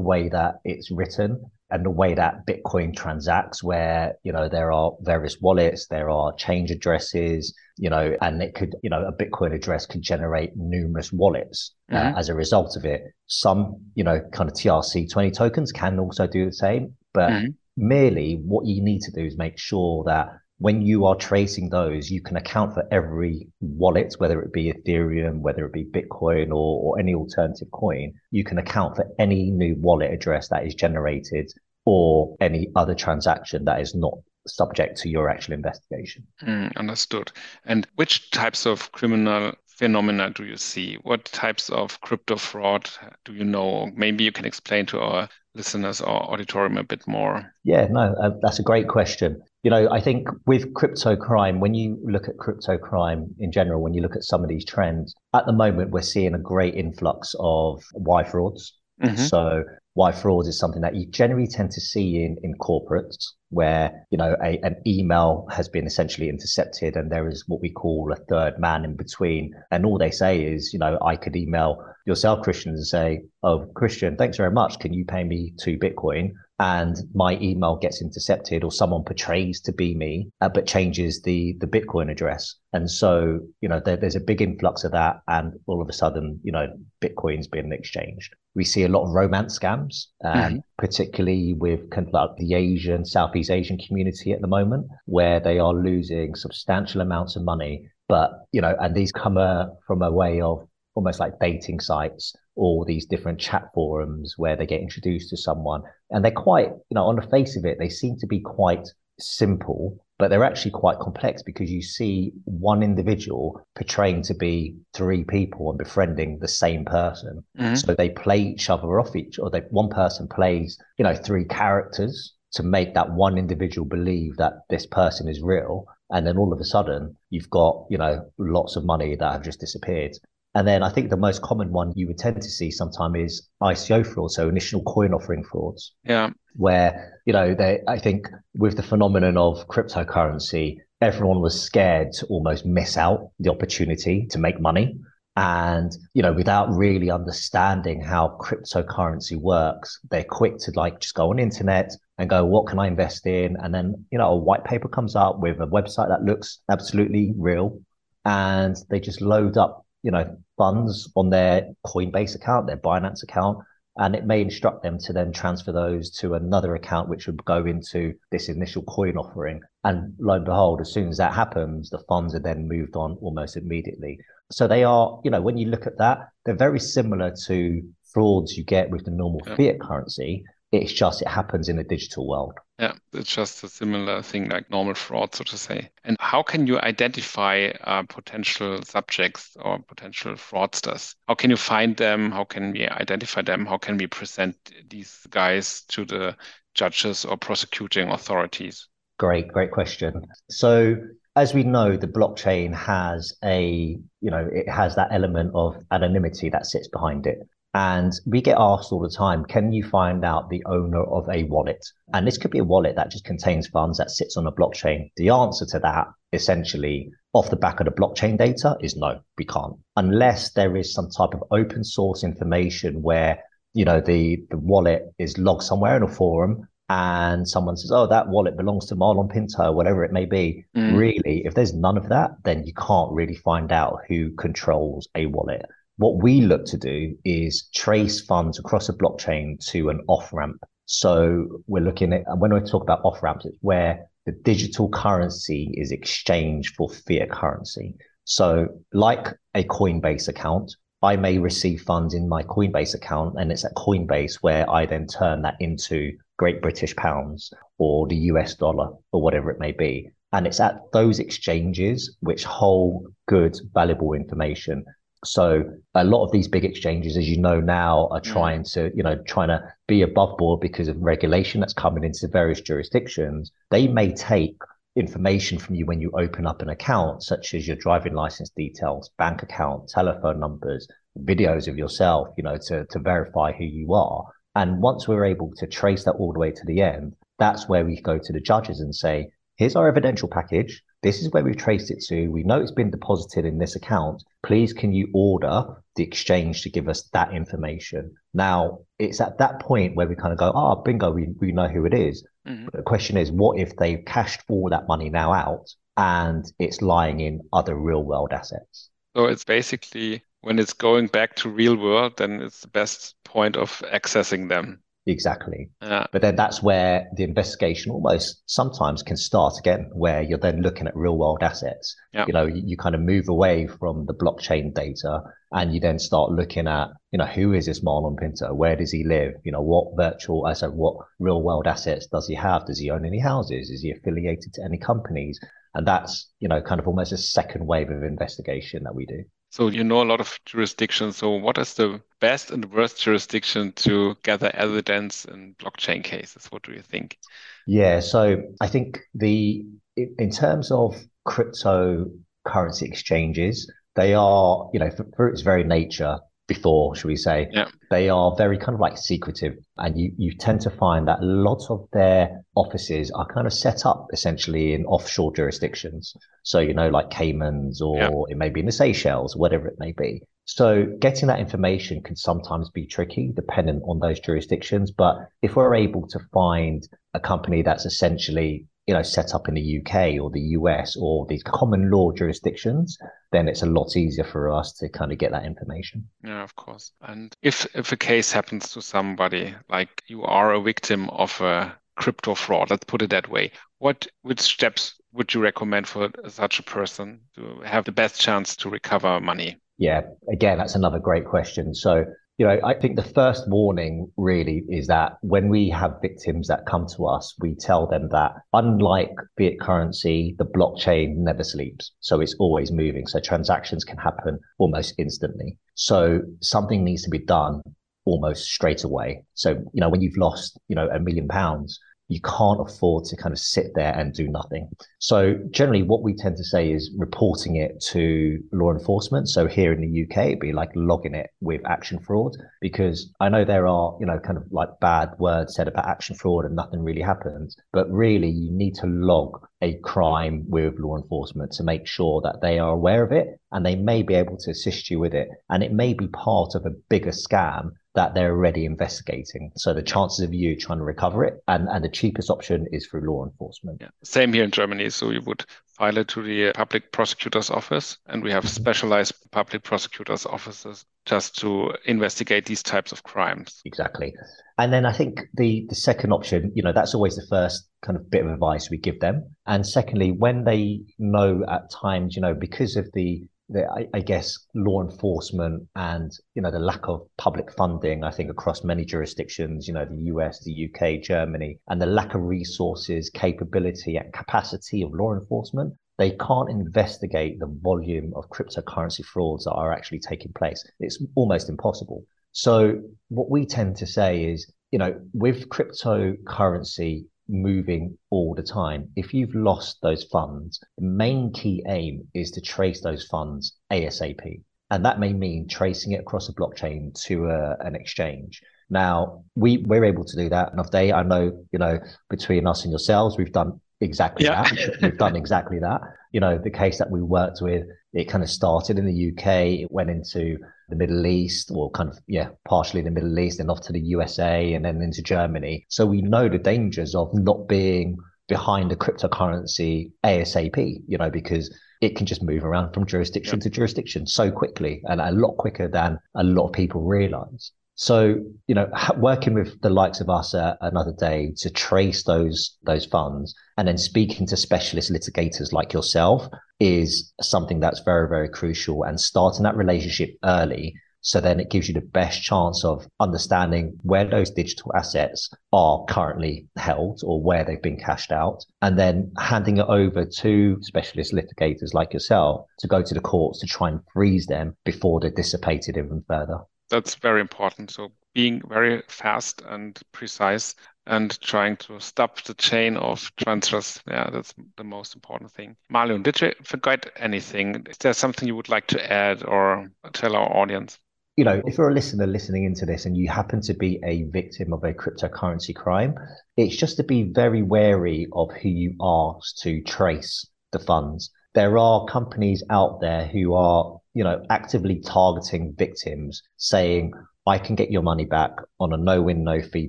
way 0.00 0.28
that 0.28 0.56
it's 0.64 0.90
written 0.90 1.44
and 1.70 1.84
the 1.84 1.90
way 1.90 2.14
that 2.14 2.46
Bitcoin 2.46 2.94
transacts, 2.94 3.62
where, 3.62 4.14
you 4.22 4.32
know, 4.32 4.48
there 4.48 4.70
are 4.70 4.92
various 5.00 5.38
wallets, 5.40 5.86
there 5.88 6.10
are 6.10 6.34
change 6.34 6.70
addresses, 6.70 7.54
you 7.78 7.88
know, 7.88 8.14
and 8.20 8.42
it 8.42 8.54
could, 8.54 8.74
you 8.82 8.90
know, 8.90 9.04
a 9.04 9.12
Bitcoin 9.12 9.54
address 9.54 9.86
could 9.86 10.02
generate 10.02 10.50
numerous 10.54 11.12
wallets 11.12 11.74
uh, 11.90 11.96
mm-hmm. 11.96 12.14
uh, 12.14 12.18
as 12.18 12.28
a 12.28 12.34
result 12.34 12.76
of 12.76 12.84
it. 12.84 13.02
Some, 13.26 13.76
you 13.94 14.04
know, 14.04 14.20
kind 14.32 14.50
of 14.50 14.54
TRC20 14.54 15.32
tokens 15.32 15.72
can 15.72 15.98
also 15.98 16.26
do 16.26 16.44
the 16.44 16.52
same, 16.52 16.94
but 17.14 17.30
mm-hmm. 17.30 17.46
merely 17.76 18.38
what 18.44 18.66
you 18.66 18.82
need 18.82 19.00
to 19.00 19.10
do 19.10 19.24
is 19.24 19.38
make 19.38 19.58
sure 19.58 20.04
that 20.04 20.28
when 20.62 20.80
you 20.80 21.06
are 21.06 21.16
tracing 21.16 21.70
those, 21.70 22.08
you 22.08 22.22
can 22.22 22.36
account 22.36 22.72
for 22.72 22.86
every 22.92 23.48
wallet, 23.60 24.14
whether 24.18 24.40
it 24.40 24.52
be 24.52 24.72
Ethereum, 24.72 25.40
whether 25.40 25.66
it 25.66 25.72
be 25.72 25.84
Bitcoin 25.84 26.50
or, 26.50 26.80
or 26.84 27.00
any 27.00 27.14
alternative 27.14 27.68
coin. 27.72 28.12
You 28.30 28.44
can 28.44 28.58
account 28.58 28.94
for 28.94 29.04
any 29.18 29.50
new 29.50 29.74
wallet 29.76 30.12
address 30.12 30.48
that 30.50 30.64
is 30.64 30.76
generated 30.76 31.50
or 31.84 32.36
any 32.40 32.68
other 32.76 32.94
transaction 32.94 33.64
that 33.64 33.80
is 33.80 33.92
not 33.96 34.14
subject 34.46 34.98
to 34.98 35.08
your 35.08 35.28
actual 35.28 35.54
investigation. 35.54 36.28
Mm, 36.42 36.76
understood. 36.76 37.32
And 37.64 37.88
which 37.96 38.30
types 38.30 38.64
of 38.64 38.92
criminal 38.92 39.54
phenomena 39.76 40.30
do 40.30 40.44
you 40.44 40.56
see? 40.56 40.98
What 41.02 41.24
types 41.24 41.70
of 41.70 42.00
crypto 42.00 42.36
fraud 42.36 42.88
do 43.24 43.32
you 43.32 43.44
know? 43.44 43.90
Maybe 43.94 44.24
you 44.24 44.32
can 44.32 44.44
explain 44.44 44.86
to 44.86 45.00
our 45.00 45.28
listeners 45.54 46.00
or 46.00 46.30
auditorium 46.32 46.78
a 46.78 46.84
bit 46.84 47.06
more. 47.06 47.52
Yeah, 47.64 47.86
no, 47.90 48.14
uh, 48.22 48.30
that's 48.42 48.58
a 48.58 48.62
great 48.62 48.88
question. 48.88 49.42
You 49.62 49.70
know, 49.70 49.90
I 49.90 50.00
think 50.00 50.28
with 50.46 50.74
crypto 50.74 51.16
crime, 51.16 51.60
when 51.60 51.74
you 51.74 51.98
look 52.04 52.28
at 52.28 52.36
crypto 52.38 52.78
crime 52.78 53.34
in 53.38 53.52
general, 53.52 53.82
when 53.82 53.94
you 53.94 54.02
look 54.02 54.16
at 54.16 54.24
some 54.24 54.42
of 54.42 54.48
these 54.48 54.64
trends, 54.64 55.14
at 55.34 55.46
the 55.46 55.52
moment, 55.52 55.90
we're 55.90 56.02
seeing 56.02 56.34
a 56.34 56.38
great 56.38 56.74
influx 56.74 57.34
of 57.38 57.82
wire 57.94 58.24
frauds. 58.24 58.78
Mm-hmm. 59.02 59.16
So 59.16 59.64
wire 59.94 60.12
fraud 60.12 60.46
is 60.46 60.58
something 60.58 60.82
that 60.82 60.94
you 60.94 61.06
generally 61.06 61.46
tend 61.46 61.70
to 61.72 61.80
see 61.80 62.24
in, 62.24 62.36
in 62.42 62.54
corporates 62.54 63.32
where, 63.52 64.06
you 64.10 64.16
know, 64.16 64.34
a, 64.42 64.58
an 64.62 64.76
email 64.86 65.46
has 65.50 65.68
been 65.68 65.86
essentially 65.86 66.30
intercepted 66.30 66.96
and 66.96 67.12
there 67.12 67.28
is 67.28 67.44
what 67.46 67.60
we 67.60 67.70
call 67.70 68.10
a 68.10 68.16
third 68.16 68.58
man 68.58 68.82
in 68.82 68.96
between. 68.96 69.54
And 69.70 69.84
all 69.84 69.98
they 69.98 70.10
say 70.10 70.42
is, 70.42 70.72
you 70.72 70.78
know, 70.78 70.98
I 71.04 71.16
could 71.16 71.36
email 71.36 71.84
yourself, 72.06 72.42
Christian, 72.42 72.72
and 72.72 72.86
say, 72.86 73.24
Oh, 73.42 73.66
Christian, 73.74 74.16
thanks 74.16 74.38
very 74.38 74.50
much. 74.50 74.78
Can 74.78 74.94
you 74.94 75.04
pay 75.04 75.22
me 75.22 75.52
two 75.60 75.78
Bitcoin? 75.78 76.32
And 76.62 76.96
my 77.12 77.36
email 77.40 77.76
gets 77.76 78.00
intercepted 78.00 78.62
or 78.62 78.70
someone 78.70 79.02
portrays 79.02 79.60
to 79.60 79.72
be 79.72 79.96
me 79.96 80.30
uh, 80.40 80.48
but 80.48 80.64
changes 80.64 81.20
the 81.22 81.56
the 81.58 81.66
bitcoin 81.66 82.08
address. 82.08 82.54
And 82.72 82.88
so 82.88 83.40
you 83.60 83.68
know 83.68 83.80
there, 83.84 83.96
there's 83.96 84.14
a 84.14 84.20
big 84.20 84.40
influx 84.40 84.84
of 84.84 84.92
that 84.92 85.22
and 85.26 85.54
all 85.66 85.82
of 85.82 85.88
a 85.88 85.92
sudden 85.92 86.38
you 86.44 86.52
know 86.52 86.68
bitcoin's 87.00 87.48
being 87.48 87.72
exchanged. 87.72 88.34
We 88.54 88.64
see 88.64 88.84
a 88.84 88.88
lot 88.88 89.04
of 89.04 89.12
romance 89.12 89.58
scams 89.58 90.06
um, 90.24 90.34
mm-hmm. 90.34 90.56
particularly 90.78 91.54
with 91.54 91.90
kind 91.90 92.06
of 92.06 92.12
like 92.14 92.30
the 92.36 92.54
asian 92.54 93.04
southeast 93.04 93.50
asian 93.50 93.78
community 93.78 94.32
at 94.32 94.40
the 94.40 94.46
moment 94.46 94.86
where 95.06 95.40
they 95.40 95.58
are 95.58 95.74
losing 95.74 96.36
substantial 96.36 97.00
amounts 97.00 97.34
of 97.34 97.42
money. 97.42 97.88
But 98.08 98.30
you 98.52 98.60
know 98.60 98.76
and 98.80 98.94
these 98.94 99.10
come 99.10 99.36
uh, 99.36 99.66
from 99.84 100.02
a 100.02 100.12
way 100.12 100.40
of 100.40 100.68
almost 100.94 101.20
like 101.20 101.38
dating 101.40 101.80
sites 101.80 102.34
or 102.54 102.84
these 102.84 103.06
different 103.06 103.40
chat 103.40 103.64
forums 103.74 104.34
where 104.36 104.56
they 104.56 104.66
get 104.66 104.80
introduced 104.80 105.30
to 105.30 105.36
someone 105.36 105.82
and 106.10 106.24
they're 106.24 106.32
quite 106.32 106.68
you 106.68 106.94
know 106.94 107.04
on 107.04 107.16
the 107.16 107.28
face 107.28 107.56
of 107.56 107.64
it 107.64 107.78
they 107.78 107.88
seem 107.88 108.16
to 108.18 108.26
be 108.26 108.40
quite 108.40 108.86
simple 109.18 109.98
but 110.18 110.28
they're 110.28 110.44
actually 110.44 110.70
quite 110.70 111.00
complex 111.00 111.42
because 111.42 111.70
you 111.70 111.82
see 111.82 112.32
one 112.44 112.82
individual 112.82 113.60
portraying 113.74 114.22
to 114.22 114.34
be 114.34 114.76
three 114.94 115.24
people 115.24 115.68
and 115.70 115.78
befriending 115.78 116.38
the 116.38 116.46
same 116.46 116.84
person. 116.84 117.42
Mm-hmm. 117.58 117.74
so 117.74 117.94
they 117.94 118.10
play 118.10 118.38
each 118.38 118.70
other 118.70 119.00
off 119.00 119.16
each 119.16 119.38
or 119.38 119.50
they 119.50 119.62
one 119.70 119.88
person 119.88 120.28
plays 120.28 120.78
you 120.96 121.04
know 121.04 121.14
three 121.14 121.44
characters 121.44 122.34
to 122.52 122.62
make 122.62 122.94
that 122.94 123.10
one 123.10 123.38
individual 123.38 123.86
believe 123.86 124.36
that 124.36 124.52
this 124.68 124.86
person 124.86 125.26
is 125.26 125.40
real. 125.40 125.86
And 126.10 126.26
then 126.26 126.36
all 126.36 126.52
of 126.52 126.60
a 126.60 126.64
sudden 126.64 127.16
you've 127.30 127.50
got 127.50 127.86
you 127.90 127.98
know 127.98 128.30
lots 128.38 128.76
of 128.76 128.84
money 128.84 129.16
that 129.16 129.32
have 129.32 129.42
just 129.42 129.60
disappeared 129.60 130.12
and 130.54 130.68
then 130.68 130.82
I 130.82 130.90
think 130.90 131.08
the 131.08 131.16
most 131.16 131.42
common 131.42 131.72
one 131.72 131.92
you 131.96 132.06
would 132.08 132.18
tend 132.18 132.42
to 132.42 132.50
see 132.50 132.70
sometime 132.70 133.16
is 133.16 133.48
ICO 133.62 134.06
fraud, 134.06 134.30
so 134.30 134.48
initial 134.48 134.82
coin 134.82 135.14
offering 135.14 135.44
frauds. 135.44 135.94
Yeah. 136.04 136.30
Where, 136.54 137.20
you 137.24 137.32
know, 137.32 137.54
they 137.54 137.80
I 137.88 137.98
think 137.98 138.28
with 138.54 138.76
the 138.76 138.82
phenomenon 138.82 139.38
of 139.38 139.66
cryptocurrency, 139.68 140.78
everyone 141.00 141.40
was 141.40 141.60
scared 141.60 142.12
to 142.12 142.26
almost 142.26 142.66
miss 142.66 142.96
out 142.98 143.30
the 143.38 143.50
opportunity 143.50 144.26
to 144.30 144.38
make 144.38 144.60
money. 144.60 144.98
And, 145.34 145.90
you 146.12 146.22
know, 146.22 146.34
without 146.34 146.70
really 146.70 147.10
understanding 147.10 148.02
how 148.02 148.36
cryptocurrency 148.38 149.38
works, 149.38 149.98
they're 150.10 150.24
quick 150.24 150.58
to 150.58 150.72
like 150.72 151.00
just 151.00 151.14
go 151.14 151.30
on 151.30 151.38
internet 151.38 151.90
and 152.18 152.28
go, 152.28 152.44
what 152.44 152.66
can 152.66 152.78
I 152.78 152.86
invest 152.86 153.26
in? 153.26 153.56
And 153.62 153.74
then, 153.74 154.04
you 154.12 154.18
know, 154.18 154.28
a 154.28 154.36
white 154.36 154.64
paper 154.64 154.88
comes 154.88 155.16
up 155.16 155.40
with 155.40 155.58
a 155.60 155.66
website 155.66 156.08
that 156.08 156.22
looks 156.22 156.58
absolutely 156.68 157.32
real 157.38 157.80
and 158.26 158.76
they 158.90 159.00
just 159.00 159.22
load 159.22 159.56
up 159.56 159.86
you 160.02 160.10
know, 160.10 160.36
funds 160.56 161.10
on 161.16 161.30
their 161.30 161.68
Coinbase 161.86 162.34
account, 162.34 162.66
their 162.66 162.76
Binance 162.76 163.22
account, 163.22 163.58
and 163.96 164.14
it 164.14 164.24
may 164.24 164.40
instruct 164.40 164.82
them 164.82 164.98
to 164.98 165.12
then 165.12 165.32
transfer 165.32 165.70
those 165.70 166.10
to 166.18 166.34
another 166.34 166.74
account, 166.74 167.08
which 167.08 167.26
would 167.26 167.44
go 167.44 167.64
into 167.66 168.14
this 168.30 168.48
initial 168.48 168.82
coin 168.82 169.16
offering. 169.16 169.60
And 169.84 170.14
lo 170.18 170.34
and 170.34 170.44
behold, 170.44 170.80
as 170.80 170.92
soon 170.92 171.08
as 171.08 171.18
that 171.18 171.34
happens, 171.34 171.90
the 171.90 172.02
funds 172.08 172.34
are 172.34 172.40
then 172.40 172.68
moved 172.68 172.96
on 172.96 173.18
almost 173.20 173.56
immediately. 173.56 174.18
So 174.50 174.66
they 174.66 174.84
are, 174.84 175.20
you 175.24 175.30
know, 175.30 175.42
when 175.42 175.58
you 175.58 175.68
look 175.68 175.86
at 175.86 175.98
that, 175.98 176.28
they're 176.44 176.56
very 176.56 176.80
similar 176.80 177.34
to 177.46 177.82
frauds 178.12 178.56
you 178.56 178.64
get 178.64 178.90
with 178.90 179.04
the 179.04 179.10
normal 179.10 179.42
yeah. 179.46 179.56
fiat 179.56 179.80
currency. 179.80 180.44
It's 180.72 180.92
just 180.92 181.20
it 181.20 181.28
happens 181.28 181.68
in 181.68 181.78
a 181.78 181.84
digital 181.84 182.26
world. 182.26 182.58
Yeah, 182.78 182.94
it's 183.12 183.32
just 183.32 183.62
a 183.62 183.68
similar 183.68 184.22
thing 184.22 184.48
like 184.48 184.70
normal 184.70 184.94
fraud, 184.94 185.34
so 185.34 185.44
to 185.44 185.58
say. 185.58 185.90
And 186.02 186.16
how 186.18 186.42
can 186.42 186.66
you 186.66 186.80
identify 186.80 187.70
uh, 187.84 188.04
potential 188.04 188.82
subjects 188.82 189.54
or 189.60 189.80
potential 189.80 190.32
fraudsters? 190.32 191.14
How 191.28 191.34
can 191.34 191.50
you 191.50 191.58
find 191.58 191.94
them? 191.94 192.30
How 192.30 192.44
can 192.44 192.72
we 192.72 192.88
identify 192.88 193.42
them? 193.42 193.66
How 193.66 193.76
can 193.76 193.98
we 193.98 194.06
present 194.06 194.56
these 194.88 195.26
guys 195.28 195.82
to 195.88 196.06
the 196.06 196.36
judges 196.74 197.26
or 197.26 197.36
prosecuting 197.36 198.08
authorities? 198.08 198.88
Great, 199.18 199.48
great 199.48 199.72
question. 199.72 200.22
So 200.48 200.96
as 201.36 201.52
we 201.52 201.64
know, 201.64 201.98
the 201.98 202.08
blockchain 202.08 202.74
has 202.74 203.34
a, 203.44 203.98
you 204.20 204.30
know, 204.30 204.48
it 204.50 204.70
has 204.70 204.96
that 204.96 205.08
element 205.12 205.52
of 205.54 205.76
anonymity 205.90 206.48
that 206.48 206.64
sits 206.64 206.88
behind 206.88 207.26
it. 207.26 207.38
And 207.74 208.12
we 208.26 208.42
get 208.42 208.58
asked 208.58 208.92
all 208.92 209.00
the 209.00 209.08
time, 209.08 209.44
can 209.44 209.72
you 209.72 209.82
find 209.82 210.24
out 210.24 210.50
the 210.50 210.62
owner 210.66 211.02
of 211.02 211.28
a 211.30 211.44
wallet? 211.44 211.84
And 212.12 212.26
this 212.26 212.36
could 212.36 212.50
be 212.50 212.58
a 212.58 212.64
wallet 212.64 212.96
that 212.96 213.10
just 213.10 213.24
contains 213.24 213.66
funds 213.66 213.96
that 213.98 214.10
sits 214.10 214.36
on 214.36 214.46
a 214.46 214.52
blockchain. 214.52 215.10
The 215.16 215.30
answer 215.30 215.64
to 215.66 215.78
that, 215.78 216.08
essentially, 216.34 217.10
off 217.32 217.48
the 217.48 217.56
back 217.56 217.80
of 217.80 217.86
the 217.86 217.92
blockchain 217.92 218.36
data 218.36 218.76
is 218.80 218.96
no, 218.96 219.20
we 219.38 219.46
can't. 219.46 219.76
Unless 219.96 220.52
there 220.52 220.76
is 220.76 220.92
some 220.92 221.08
type 221.08 221.32
of 221.32 221.44
open 221.50 221.82
source 221.82 222.24
information 222.24 223.00
where, 223.00 223.42
you 223.72 223.86
know, 223.86 224.00
the, 224.02 224.44
the 224.50 224.58
wallet 224.58 225.14
is 225.18 225.38
logged 225.38 225.62
somewhere 225.62 225.96
in 225.96 226.02
a 226.02 226.08
forum 226.08 226.68
and 226.90 227.48
someone 227.48 227.78
says, 227.78 227.90
oh, 227.90 228.06
that 228.06 228.28
wallet 228.28 228.54
belongs 228.54 228.84
to 228.86 228.96
Marlon 228.96 229.32
Pinto, 229.32 229.72
whatever 229.72 230.04
it 230.04 230.12
may 230.12 230.26
be. 230.26 230.66
Mm. 230.76 230.98
Really, 230.98 231.42
if 231.46 231.54
there's 231.54 231.72
none 231.72 231.96
of 231.96 232.10
that, 232.10 232.32
then 232.44 232.66
you 232.66 232.74
can't 232.74 233.12
really 233.12 233.36
find 233.36 233.72
out 233.72 234.00
who 234.08 234.32
controls 234.32 235.08
a 235.14 235.24
wallet. 235.24 235.64
What 236.02 236.20
we 236.20 236.40
look 236.40 236.64
to 236.64 236.76
do 236.76 237.16
is 237.24 237.68
trace 237.76 238.20
funds 238.20 238.58
across 238.58 238.88
a 238.88 238.92
blockchain 238.92 239.64
to 239.66 239.88
an 239.88 240.00
off 240.08 240.32
ramp. 240.32 240.60
So 240.84 241.62
we're 241.68 241.84
looking 241.84 242.12
at, 242.12 242.24
when 242.38 242.52
we 242.52 242.58
talk 242.58 242.82
about 242.82 243.04
off 243.04 243.22
ramps, 243.22 243.44
it's 243.44 243.56
where 243.60 244.08
the 244.26 244.32
digital 244.32 244.88
currency 244.88 245.70
is 245.74 245.92
exchanged 245.92 246.74
for 246.74 246.88
fiat 246.88 247.30
currency. 247.30 247.94
So 248.24 248.66
like 248.92 249.28
a 249.54 249.62
Coinbase 249.62 250.26
account, 250.26 250.74
I 251.02 251.14
may 251.14 251.38
receive 251.38 251.82
funds 251.82 252.14
in 252.14 252.28
my 252.28 252.42
Coinbase 252.42 252.96
account 252.96 253.36
and 253.38 253.52
it's 253.52 253.64
at 253.64 253.76
Coinbase 253.76 254.38
where 254.40 254.68
I 254.68 254.86
then 254.86 255.06
turn 255.06 255.42
that 255.42 255.54
into 255.60 256.18
Great 256.36 256.60
British 256.62 256.96
pounds 256.96 257.52
or 257.78 258.08
the 258.08 258.16
US 258.32 258.56
dollar 258.56 258.90
or 259.12 259.22
whatever 259.22 259.52
it 259.52 259.60
may 259.60 259.70
be. 259.70 260.10
And 260.32 260.48
it's 260.48 260.58
at 260.58 260.80
those 260.92 261.20
exchanges 261.20 262.16
which 262.22 262.42
hold 262.42 263.06
good, 263.28 263.56
valuable 263.72 264.14
information 264.14 264.84
so 265.24 265.64
a 265.94 266.04
lot 266.04 266.24
of 266.24 266.32
these 266.32 266.48
big 266.48 266.64
exchanges, 266.64 267.16
as 267.16 267.28
you 267.28 267.38
know 267.38 267.60
now, 267.60 268.08
are 268.10 268.20
mm. 268.20 268.24
trying 268.24 268.64
to, 268.64 268.90
you 268.94 269.02
know, 269.02 269.16
trying 269.26 269.48
to 269.48 269.62
be 269.86 270.02
above 270.02 270.36
board 270.36 270.60
because 270.60 270.88
of 270.88 270.96
regulation 271.00 271.60
that's 271.60 271.72
coming 271.72 272.04
into 272.04 272.28
various 272.28 272.60
jurisdictions. 272.60 273.52
They 273.70 273.86
may 273.86 274.12
take 274.12 274.56
information 274.96 275.58
from 275.58 275.74
you 275.76 275.86
when 275.86 276.00
you 276.00 276.10
open 276.18 276.46
up 276.46 276.60
an 276.60 276.68
account, 276.68 277.22
such 277.22 277.54
as 277.54 277.66
your 277.66 277.76
driving 277.76 278.14
license 278.14 278.50
details, 278.50 279.10
bank 279.16 279.42
account, 279.42 279.88
telephone 279.88 280.40
numbers, 280.40 280.88
videos 281.18 281.68
of 281.68 281.78
yourself, 281.78 282.28
you 282.36 282.42
know, 282.42 282.58
to, 282.66 282.84
to 282.86 282.98
verify 282.98 283.52
who 283.52 283.64
you 283.64 283.94
are. 283.94 284.24
And 284.54 284.82
once 284.82 285.08
we're 285.08 285.24
able 285.24 285.52
to 285.56 285.66
trace 285.66 286.04
that 286.04 286.16
all 286.16 286.32
the 286.32 286.38
way 286.38 286.50
to 286.50 286.66
the 286.66 286.82
end, 286.82 287.14
that's 287.38 287.68
where 287.68 287.84
we 287.84 288.00
go 288.00 288.18
to 288.18 288.32
the 288.32 288.40
judges 288.40 288.80
and 288.80 288.94
say, 288.94 289.30
here's 289.56 289.76
our 289.76 289.88
evidential 289.88 290.28
package. 290.28 290.82
This 291.02 291.20
is 291.20 291.30
where 291.32 291.42
we've 291.42 291.56
traced 291.56 291.90
it 291.90 292.00
to. 292.08 292.28
We 292.28 292.44
know 292.44 292.60
it's 292.60 292.70
been 292.70 292.90
deposited 292.90 293.44
in 293.44 293.58
this 293.58 293.74
account. 293.74 294.22
Please, 294.44 294.72
can 294.72 294.92
you 294.92 295.08
order 295.12 295.64
the 295.96 296.04
exchange 296.04 296.62
to 296.62 296.70
give 296.70 296.88
us 296.88 297.02
that 297.12 297.34
information? 297.34 298.14
Now, 298.32 298.80
it's 298.98 299.20
at 299.20 299.38
that 299.38 299.60
point 299.60 299.96
where 299.96 300.06
we 300.06 300.14
kind 300.14 300.32
of 300.32 300.38
go, 300.38 300.52
oh, 300.54 300.76
bingo, 300.76 301.10
we, 301.10 301.28
we 301.40 301.52
know 301.52 301.68
who 301.68 301.84
it 301.86 301.94
is. 301.94 302.24
Mm-hmm. 302.46 302.68
the 302.72 302.82
question 302.82 303.16
is, 303.16 303.30
what 303.30 303.58
if 303.58 303.76
they've 303.76 304.04
cashed 304.04 304.42
all 304.48 304.68
that 304.70 304.88
money 304.88 305.10
now 305.10 305.32
out 305.32 305.68
and 305.96 306.44
it's 306.58 306.82
lying 306.82 307.20
in 307.20 307.40
other 307.52 307.74
real 307.74 308.02
world 308.02 308.32
assets? 308.32 308.90
So 309.16 309.26
it's 309.26 309.44
basically 309.44 310.22
when 310.40 310.58
it's 310.58 310.72
going 310.72 311.06
back 311.06 311.36
to 311.36 311.48
real 311.48 311.76
world, 311.76 312.16
then 312.16 312.42
it's 312.42 312.60
the 312.60 312.68
best 312.68 313.14
point 313.24 313.56
of 313.56 313.82
accessing 313.92 314.48
them. 314.48 314.81
Exactly. 315.06 315.70
Yeah. 315.80 316.06
But 316.12 316.22
then 316.22 316.36
that's 316.36 316.62
where 316.62 317.08
the 317.16 317.24
investigation 317.24 317.90
almost 317.90 318.42
sometimes 318.46 319.02
can 319.02 319.16
start 319.16 319.54
again, 319.58 319.90
where 319.92 320.22
you're 320.22 320.38
then 320.38 320.62
looking 320.62 320.86
at 320.86 320.96
real 320.96 321.18
world 321.18 321.42
assets. 321.42 321.96
Yeah. 322.12 322.26
You 322.26 322.32
know, 322.32 322.46
you, 322.46 322.62
you, 322.64 322.76
kind 322.76 322.94
of 322.94 323.00
move 323.00 323.28
away 323.28 323.66
from 323.66 324.06
the 324.06 324.14
blockchain 324.14 324.72
data 324.72 325.22
and 325.50 325.74
you 325.74 325.80
then 325.80 325.98
start 325.98 326.30
looking 326.30 326.68
at, 326.68 326.88
you 327.10 327.18
know, 327.18 327.26
who 327.26 327.52
is 327.52 327.66
this 327.66 327.84
Marlon 327.84 328.16
Pinto? 328.16 328.54
Where 328.54 328.76
does 328.76 328.92
he 328.92 329.04
live? 329.04 329.32
You 329.44 329.50
know, 329.50 329.60
what 329.60 329.96
virtual, 329.96 330.46
uh, 330.46 330.50
I 330.50 330.52
said, 330.52 330.70
what 330.70 330.96
real 331.18 331.42
world 331.42 331.66
assets 331.66 332.06
does 332.06 332.28
he 332.28 332.34
have? 332.36 332.66
Does 332.66 332.78
he 332.78 332.90
own 332.90 333.04
any 333.04 333.18
houses? 333.18 333.70
Is 333.70 333.82
he 333.82 333.90
affiliated 333.90 334.54
to 334.54 334.64
any 334.64 334.78
companies? 334.78 335.40
And 335.74 335.86
that's, 335.86 336.30
you 336.38 336.48
know, 336.48 336.62
kind 336.62 336.80
of 336.80 336.86
almost 336.86 337.12
a 337.12 337.18
second 337.18 337.66
wave 337.66 337.90
of 337.90 338.04
investigation 338.04 338.84
that 338.84 338.94
we 338.94 339.06
do. 339.06 339.24
So 339.52 339.68
you 339.68 339.84
know 339.84 340.00
a 340.00 340.08
lot 340.08 340.20
of 340.20 340.40
jurisdictions. 340.46 341.18
So 341.18 341.32
what 341.32 341.58
is 341.58 341.74
the 341.74 342.00
best 342.20 342.50
and 342.50 342.72
worst 342.72 343.02
jurisdiction 343.02 343.72
to 343.72 344.16
gather 344.22 344.50
evidence 344.54 345.26
in 345.26 345.54
blockchain 345.58 346.02
cases? 346.02 346.46
What 346.46 346.62
do 346.62 346.72
you 346.72 346.80
think? 346.80 347.18
Yeah, 347.66 348.00
so 348.00 348.44
I 348.62 348.68
think 348.68 349.00
the 349.14 349.66
in 349.94 350.30
terms 350.30 350.70
of 350.70 350.98
cryptocurrency 351.28 352.82
exchanges, 352.82 353.70
they 353.94 354.14
are, 354.14 354.70
you 354.72 354.80
know, 354.80 354.90
for, 354.90 355.06
for 355.14 355.28
its 355.28 355.42
very 355.42 355.64
nature, 355.64 356.18
before, 356.46 356.94
should 356.94 357.08
we 357.08 357.16
say. 357.16 357.48
Yeah. 357.52 357.68
They 357.90 358.08
are 358.08 358.34
very 358.36 358.58
kind 358.58 358.74
of 358.74 358.80
like 358.80 358.98
secretive. 358.98 359.54
And 359.76 359.98
you, 359.98 360.12
you 360.16 360.36
tend 360.36 360.60
to 360.62 360.70
find 360.70 361.08
that 361.08 361.20
a 361.20 361.24
lot 361.24 361.70
of 361.70 361.86
their 361.92 362.42
offices 362.54 363.10
are 363.12 363.26
kind 363.26 363.46
of 363.46 363.52
set 363.52 363.86
up 363.86 364.08
essentially 364.12 364.74
in 364.74 364.84
offshore 364.86 365.32
jurisdictions. 365.34 366.14
So, 366.42 366.58
you 366.58 366.74
know, 366.74 366.88
like 366.88 367.10
Caymans 367.10 367.80
or 367.80 367.96
yeah. 367.96 368.10
it 368.28 368.36
may 368.36 368.48
be 368.48 368.60
in 368.60 368.66
the 368.66 368.72
Seychelles, 368.72 369.36
whatever 369.36 369.68
it 369.68 369.76
may 369.78 369.92
be. 369.92 370.22
So 370.44 370.86
getting 370.98 371.28
that 371.28 371.38
information 371.38 372.02
can 372.02 372.16
sometimes 372.16 372.68
be 372.70 372.86
tricky 372.86 373.30
dependent 373.34 373.84
on 373.86 374.00
those 374.00 374.18
jurisdictions. 374.18 374.90
But 374.90 375.16
if 375.40 375.54
we're 375.54 375.74
able 375.74 376.08
to 376.08 376.18
find 376.32 376.86
a 377.14 377.20
company 377.20 377.62
that's 377.62 377.86
essentially 377.86 378.66
you 378.86 378.94
know, 378.94 379.02
set 379.02 379.34
up 379.34 379.48
in 379.48 379.54
the 379.54 379.80
UK 379.80 380.20
or 380.20 380.30
the 380.30 380.56
US 380.58 380.96
or 381.00 381.26
these 381.26 381.42
common 381.44 381.90
law 381.90 382.12
jurisdictions, 382.12 382.98
then 383.30 383.48
it's 383.48 383.62
a 383.62 383.66
lot 383.66 383.96
easier 383.96 384.24
for 384.24 384.50
us 384.50 384.72
to 384.74 384.88
kind 384.88 385.12
of 385.12 385.18
get 385.18 385.30
that 385.32 385.44
information. 385.44 386.08
Yeah, 386.24 386.42
of 386.42 386.54
course. 386.56 386.92
And 387.00 387.34
if 387.42 387.66
if 387.74 387.92
a 387.92 387.96
case 387.96 388.32
happens 388.32 388.72
to 388.72 388.82
somebody, 388.82 389.54
like 389.68 390.02
you 390.08 390.24
are 390.24 390.52
a 390.52 390.62
victim 390.62 391.08
of 391.10 391.40
a 391.40 391.78
crypto 391.96 392.34
fraud, 392.34 392.70
let's 392.70 392.84
put 392.84 393.02
it 393.02 393.10
that 393.10 393.28
way, 393.28 393.52
what 393.78 394.06
which 394.22 394.40
steps 394.40 394.94
would 395.12 395.32
you 395.32 395.40
recommend 395.40 395.86
for 395.86 396.10
such 396.28 396.58
a 396.58 396.62
person 396.64 397.20
to 397.36 397.60
have 397.64 397.84
the 397.84 397.92
best 397.92 398.20
chance 398.20 398.56
to 398.56 398.70
recover 398.70 399.20
money? 399.20 399.58
Yeah, 399.78 400.02
again, 400.30 400.58
that's 400.58 400.74
another 400.74 400.98
great 400.98 401.24
question. 401.24 401.74
So 401.74 402.04
you 402.42 402.48
know, 402.48 402.58
I 402.64 402.74
think 402.74 402.96
the 402.96 403.04
first 403.04 403.48
warning 403.48 404.10
really 404.16 404.64
is 404.68 404.88
that 404.88 405.12
when 405.20 405.48
we 405.48 405.68
have 405.68 406.00
victims 406.02 406.48
that 406.48 406.66
come 406.66 406.88
to 406.96 407.06
us, 407.06 407.32
we 407.38 407.54
tell 407.54 407.86
them 407.86 408.08
that 408.08 408.32
unlike 408.52 409.14
fiat 409.38 409.60
currency, 409.60 410.34
the 410.38 410.44
blockchain 410.44 411.18
never 411.18 411.44
sleeps. 411.44 411.92
So 412.00 412.20
it's 412.20 412.34
always 412.40 412.72
moving. 412.72 413.06
So 413.06 413.20
transactions 413.20 413.84
can 413.84 413.96
happen 413.96 414.40
almost 414.58 414.94
instantly. 414.98 415.56
So 415.76 416.22
something 416.40 416.82
needs 416.82 417.04
to 417.04 417.10
be 417.10 417.20
done 417.20 417.62
almost 418.06 418.46
straight 418.46 418.82
away. 418.82 419.22
So, 419.34 419.50
you 419.72 419.80
know, 419.80 419.88
when 419.88 420.00
you've 420.00 420.16
lost, 420.16 420.58
you 420.66 420.74
know, 420.74 420.88
a 420.88 420.98
million 420.98 421.28
pounds, 421.28 421.78
you 422.12 422.20
can't 422.20 422.60
afford 422.60 423.04
to 423.06 423.16
kind 423.16 423.32
of 423.32 423.38
sit 423.38 423.68
there 423.74 423.94
and 423.94 424.12
do 424.12 424.28
nothing. 424.28 424.68
So 424.98 425.34
generally 425.50 425.82
what 425.82 426.02
we 426.02 426.14
tend 426.14 426.36
to 426.36 426.44
say 426.44 426.70
is 426.70 426.90
reporting 426.98 427.56
it 427.56 427.80
to 427.92 428.38
law 428.52 428.70
enforcement. 428.70 429.28
So 429.28 429.46
here 429.46 429.72
in 429.72 429.80
the 429.80 430.02
UK, 430.04 430.26
it'd 430.26 430.40
be 430.40 430.52
like 430.52 430.68
logging 430.74 431.14
it 431.14 431.30
with 431.40 431.62
action 431.64 431.98
fraud 432.00 432.36
because 432.60 433.10
I 433.20 433.30
know 433.30 433.44
there 433.44 433.66
are, 433.66 433.96
you 433.98 434.06
know, 434.06 434.18
kind 434.18 434.36
of 434.36 434.44
like 434.50 434.68
bad 434.80 435.10
words 435.18 435.54
said 435.54 435.68
about 435.68 435.88
action 435.88 436.14
fraud 436.14 436.44
and 436.44 436.54
nothing 436.54 436.80
really 436.80 437.00
happens, 437.00 437.56
but 437.72 437.90
really 437.90 438.28
you 438.28 438.52
need 438.52 438.74
to 438.76 438.86
log 438.86 439.46
a 439.62 439.78
crime 439.78 440.44
with 440.48 440.78
law 440.78 440.96
enforcement 440.96 441.52
to 441.52 441.62
make 441.62 441.86
sure 441.86 442.20
that 442.22 442.40
they 442.42 442.58
are 442.58 442.72
aware 442.72 443.02
of 443.02 443.12
it 443.12 443.40
and 443.52 443.64
they 443.64 443.76
may 443.76 444.02
be 444.02 444.14
able 444.14 444.36
to 444.36 444.50
assist 444.50 444.90
you 444.90 444.98
with 444.98 445.14
it. 445.14 445.28
And 445.48 445.62
it 445.62 445.72
may 445.72 445.94
be 445.94 446.08
part 446.08 446.54
of 446.54 446.66
a 446.66 446.76
bigger 446.90 447.12
scam 447.12 447.70
that 447.94 448.14
they're 448.14 448.32
already 448.32 448.64
investigating. 448.64 449.52
So 449.56 449.74
the 449.74 449.82
chances 449.82 450.24
of 450.24 450.32
you 450.32 450.56
trying 450.56 450.78
to 450.78 450.84
recover 450.84 451.24
it 451.24 451.42
and, 451.48 451.68
and 451.68 451.84
the 451.84 451.90
cheapest 451.90 452.30
option 452.30 452.66
is 452.72 452.86
through 452.86 453.02
law 453.02 453.24
enforcement. 453.24 453.78
Yeah. 453.80 453.88
Same 454.02 454.32
here 454.32 454.44
in 454.44 454.50
Germany. 454.50 454.88
So 454.90 455.10
you 455.10 455.20
would 455.26 455.44
file 455.76 455.98
it 455.98 456.08
to 456.08 456.22
the 456.22 456.52
public 456.52 456.92
prosecutor's 456.92 457.50
office 457.50 457.98
and 458.06 458.22
we 458.22 458.30
have 458.30 458.44
mm-hmm. 458.44 458.62
specialized 458.62 459.14
public 459.30 459.62
prosecutor's 459.62 460.24
offices 460.24 460.84
just 461.04 461.38
to 461.40 461.74
investigate 461.84 462.46
these 462.46 462.62
types 462.62 462.92
of 462.92 463.02
crimes. 463.02 463.60
Exactly. 463.64 464.14
And 464.58 464.72
then 464.72 464.86
I 464.86 464.92
think 464.92 465.22
the 465.34 465.66
the 465.68 465.74
second 465.74 466.12
option, 466.12 466.52
you 466.54 466.62
know, 466.62 466.72
that's 466.72 466.94
always 466.94 467.16
the 467.16 467.26
first 467.28 467.68
kind 467.84 467.96
of 467.96 468.08
bit 468.10 468.24
of 468.24 468.30
advice 468.30 468.70
we 468.70 468.78
give 468.78 469.00
them. 469.00 469.34
And 469.46 469.66
secondly, 469.66 470.12
when 470.12 470.44
they 470.44 470.80
know 470.98 471.44
at 471.48 471.70
times, 471.70 472.14
you 472.14 472.22
know, 472.22 472.34
because 472.34 472.76
of 472.76 472.88
the 472.92 473.24
the, 473.52 473.68
I, 473.68 473.86
I, 473.94 474.00
guess 474.00 474.38
law 474.54 474.82
enforcement 474.82 475.68
and 475.76 476.10
you 476.34 476.42
know 476.42 476.50
the 476.50 476.58
lack 476.58 476.88
of 476.88 477.06
public 477.18 477.52
funding 477.52 478.04
i 478.04 478.10
think 478.10 478.30
across 478.30 478.64
many 478.64 478.84
jurisdictions 478.84 479.68
you 479.68 479.74
know 479.74 479.84
the 479.84 479.96
us 479.96 480.42
the 480.44 480.68
uk 480.68 481.02
germany 481.02 481.58
and 481.68 481.80
the 481.80 481.86
lack 481.86 482.14
of 482.14 482.22
resources 482.22 483.10
capability 483.10 483.96
and 483.96 484.12
capacity 484.12 484.82
of 484.82 484.92
law 484.92 485.12
enforcement 485.14 485.74
they 485.98 486.12
can't 486.12 486.50
investigate 486.50 487.38
the 487.38 487.46
volume 487.46 488.12
of 488.16 488.28
cryptocurrency 488.30 489.04
frauds 489.04 489.44
that 489.44 489.52
are 489.52 489.72
actually 489.72 490.00
taking 490.00 490.32
place. 490.32 490.64
It's 490.80 491.00
almost 491.14 491.48
impossible. 491.48 492.04
So 492.32 492.80
what 493.08 493.30
we 493.30 493.44
tend 493.46 493.76
to 493.76 493.86
say 493.86 494.24
is 494.24 494.50
you 494.70 494.78
know 494.78 494.98
with 495.12 495.48
cryptocurrency 495.50 497.04
moving 497.28 497.96
all 498.10 498.34
the 498.34 498.42
time. 498.42 498.88
If 498.96 499.14
you've 499.14 499.34
lost 499.34 499.78
those 499.82 500.04
funds, 500.04 500.60
the 500.78 500.84
main 500.84 501.32
key 501.32 501.62
aim 501.68 502.08
is 502.14 502.30
to 502.32 502.40
trace 502.40 502.80
those 502.82 503.04
funds 503.06 503.56
ASAP. 503.72 504.42
And 504.70 504.84
that 504.84 504.98
may 504.98 505.12
mean 505.12 505.48
tracing 505.48 505.92
it 505.92 506.00
across 506.00 506.28
a 506.28 506.34
blockchain 506.34 506.94
to 507.04 507.26
a, 507.26 507.56
an 507.60 507.74
exchange. 507.74 508.40
Now, 508.70 509.24
we, 509.34 509.58
we're 509.58 509.84
able 509.84 510.04
to 510.04 510.16
do 510.16 510.30
that. 510.30 510.54
Another 510.54 510.70
Day, 510.70 510.92
I 510.92 511.02
know, 511.02 511.44
you 511.52 511.58
know, 511.58 511.78
between 512.08 512.46
us 512.46 512.62
and 512.62 512.72
yourselves, 512.72 513.18
we've 513.18 513.32
done 513.32 513.60
exactly 513.82 514.24
yeah. 514.24 514.42
that. 514.42 514.78
We've 514.82 514.96
done 514.96 515.14
exactly 515.14 515.58
that. 515.58 515.80
You 516.12 516.20
know, 516.20 516.38
the 516.38 516.50
case 516.50 516.78
that 516.78 516.90
we 516.90 517.02
worked 517.02 517.42
with, 517.42 517.66
it 517.92 518.04
kind 518.04 518.24
of 518.24 518.30
started 518.30 518.78
in 518.78 518.86
the 518.86 519.10
UK, 519.10 519.60
it 519.60 519.70
went 519.70 519.90
into 519.90 520.38
the 520.72 520.78
Middle 520.78 521.06
East, 521.06 521.50
or 521.54 521.70
kind 521.70 521.90
of, 521.90 521.98
yeah, 522.08 522.28
partially 522.48 522.80
the 522.80 522.90
Middle 522.90 523.18
East 523.18 523.40
and 523.40 523.50
off 523.50 523.60
to 523.62 523.72
the 523.72 523.80
USA 523.80 524.54
and 524.54 524.64
then 524.64 524.80
into 524.80 525.02
Germany. 525.02 525.66
So 525.68 525.84
we 525.84 526.00
know 526.00 526.28
the 526.28 526.38
dangers 526.38 526.94
of 526.94 527.10
not 527.12 527.46
being 527.46 527.98
behind 528.26 528.72
a 528.72 528.76
cryptocurrency 528.76 529.92
ASAP, 530.02 530.82
you 530.86 530.96
know, 530.96 531.10
because 531.10 531.54
it 531.82 531.96
can 531.96 532.06
just 532.06 532.22
move 532.22 532.44
around 532.44 532.72
from 532.72 532.86
jurisdiction 532.86 533.40
to 533.40 533.50
jurisdiction 533.50 534.06
so 534.06 534.30
quickly 534.30 534.82
and 534.84 535.00
a 535.00 535.10
lot 535.10 535.36
quicker 535.36 535.68
than 535.68 535.98
a 536.14 536.24
lot 536.24 536.46
of 536.46 536.52
people 536.52 536.80
realize. 536.80 537.52
So, 537.82 538.14
you 538.46 538.54
know, 538.54 538.70
working 538.96 539.34
with 539.34 539.60
the 539.60 539.68
likes 539.68 540.00
of 540.00 540.08
us 540.08 540.34
uh, 540.34 540.54
another 540.60 540.92
day 540.92 541.32
to 541.38 541.50
trace 541.50 542.04
those 542.04 542.56
those 542.62 542.86
funds 542.86 543.34
and 543.58 543.66
then 543.66 543.76
speaking 543.76 544.24
to 544.28 544.36
specialist 544.36 544.92
litigators 544.92 545.52
like 545.52 545.72
yourself 545.72 546.28
is 546.60 547.12
something 547.20 547.58
that's 547.58 547.80
very, 547.80 548.08
very 548.08 548.28
crucial 548.28 548.84
and 548.84 549.00
starting 549.00 549.42
that 549.42 549.56
relationship 549.56 550.10
early. 550.22 550.76
So 551.00 551.20
then 551.20 551.40
it 551.40 551.50
gives 551.50 551.66
you 551.66 551.74
the 551.74 551.80
best 551.80 552.22
chance 552.22 552.64
of 552.64 552.86
understanding 553.00 553.76
where 553.82 554.04
those 554.04 554.30
digital 554.30 554.70
assets 554.76 555.28
are 555.52 555.84
currently 555.86 556.46
held 556.56 557.00
or 557.02 557.20
where 557.20 557.42
they've 557.42 557.60
been 557.60 557.80
cashed 557.80 558.12
out, 558.12 558.44
and 558.60 558.78
then 558.78 559.10
handing 559.18 559.56
it 559.56 559.66
over 559.66 560.04
to 560.04 560.56
specialist 560.60 561.12
litigators 561.12 561.74
like 561.74 561.92
yourself 561.92 562.46
to 562.60 562.68
go 562.68 562.80
to 562.80 562.94
the 562.94 563.00
courts 563.00 563.40
to 563.40 563.46
try 563.48 563.70
and 563.70 563.80
freeze 563.92 564.26
them 564.26 564.54
before 564.64 565.00
they're 565.00 565.10
dissipated 565.10 565.76
even 565.76 566.04
further 566.06 566.38
that's 566.72 566.96
very 566.96 567.20
important. 567.20 567.70
So 567.70 567.92
being 568.14 568.42
very 568.48 568.82
fast 568.88 569.42
and 569.46 569.78
precise 569.92 570.54
and 570.86 571.18
trying 571.20 571.56
to 571.58 571.78
stop 571.78 572.20
the 572.22 572.34
chain 572.34 572.76
of 572.76 573.12
transfers. 573.16 573.80
Yeah, 573.86 574.10
that's 574.10 574.34
the 574.56 574.64
most 574.64 574.94
important 574.94 575.30
thing. 575.30 575.56
Marlon, 575.72 576.02
did 576.02 576.20
you 576.20 576.32
forget 576.42 576.90
anything? 576.96 577.66
Is 577.70 577.78
there 577.78 577.92
something 577.92 578.26
you 578.26 578.36
would 578.36 578.48
like 578.48 578.66
to 578.68 578.92
add 578.92 579.22
or 579.22 579.70
tell 579.92 580.16
our 580.16 580.36
audience? 580.36 580.78
you 581.16 581.24
know, 581.24 581.42
if 581.44 581.58
you're 581.58 581.68
a 581.68 581.74
listener 581.74 582.06
listening 582.06 582.44
into 582.44 582.64
this 582.64 582.86
and 582.86 582.96
you 582.96 583.08
happen 583.08 583.40
to 583.42 583.52
be 583.52 583.78
a 583.84 584.04
victim 584.04 584.52
of 584.52 584.64
a 584.64 584.72
cryptocurrency 584.72 585.54
crime, 585.54 585.94
it's 586.36 586.56
just 586.56 586.78
to 586.78 586.82
be 586.82 587.02
very 587.02 587.42
wary 587.42 588.06
of 588.12 588.32
who 588.32 588.48
you 588.48 588.74
ask 588.80 589.36
to 589.42 589.60
trace 589.62 590.26
the 590.52 590.58
funds. 590.58 591.10
There 591.34 591.58
are 591.58 591.84
companies 591.84 592.42
out 592.48 592.80
there 592.80 593.06
who 593.06 593.34
are, 593.34 593.78
you 593.94 594.04
know, 594.04 594.22
actively 594.30 594.80
targeting 594.80 595.54
victims 595.56 596.22
saying, 596.36 596.92
I 597.26 597.38
can 597.38 597.54
get 597.54 597.70
your 597.70 597.82
money 597.82 598.04
back 598.04 598.32
on 598.58 598.72
a 598.72 598.76
no 598.76 599.02
win, 599.02 599.22
no 599.22 599.40
fee 599.40 599.68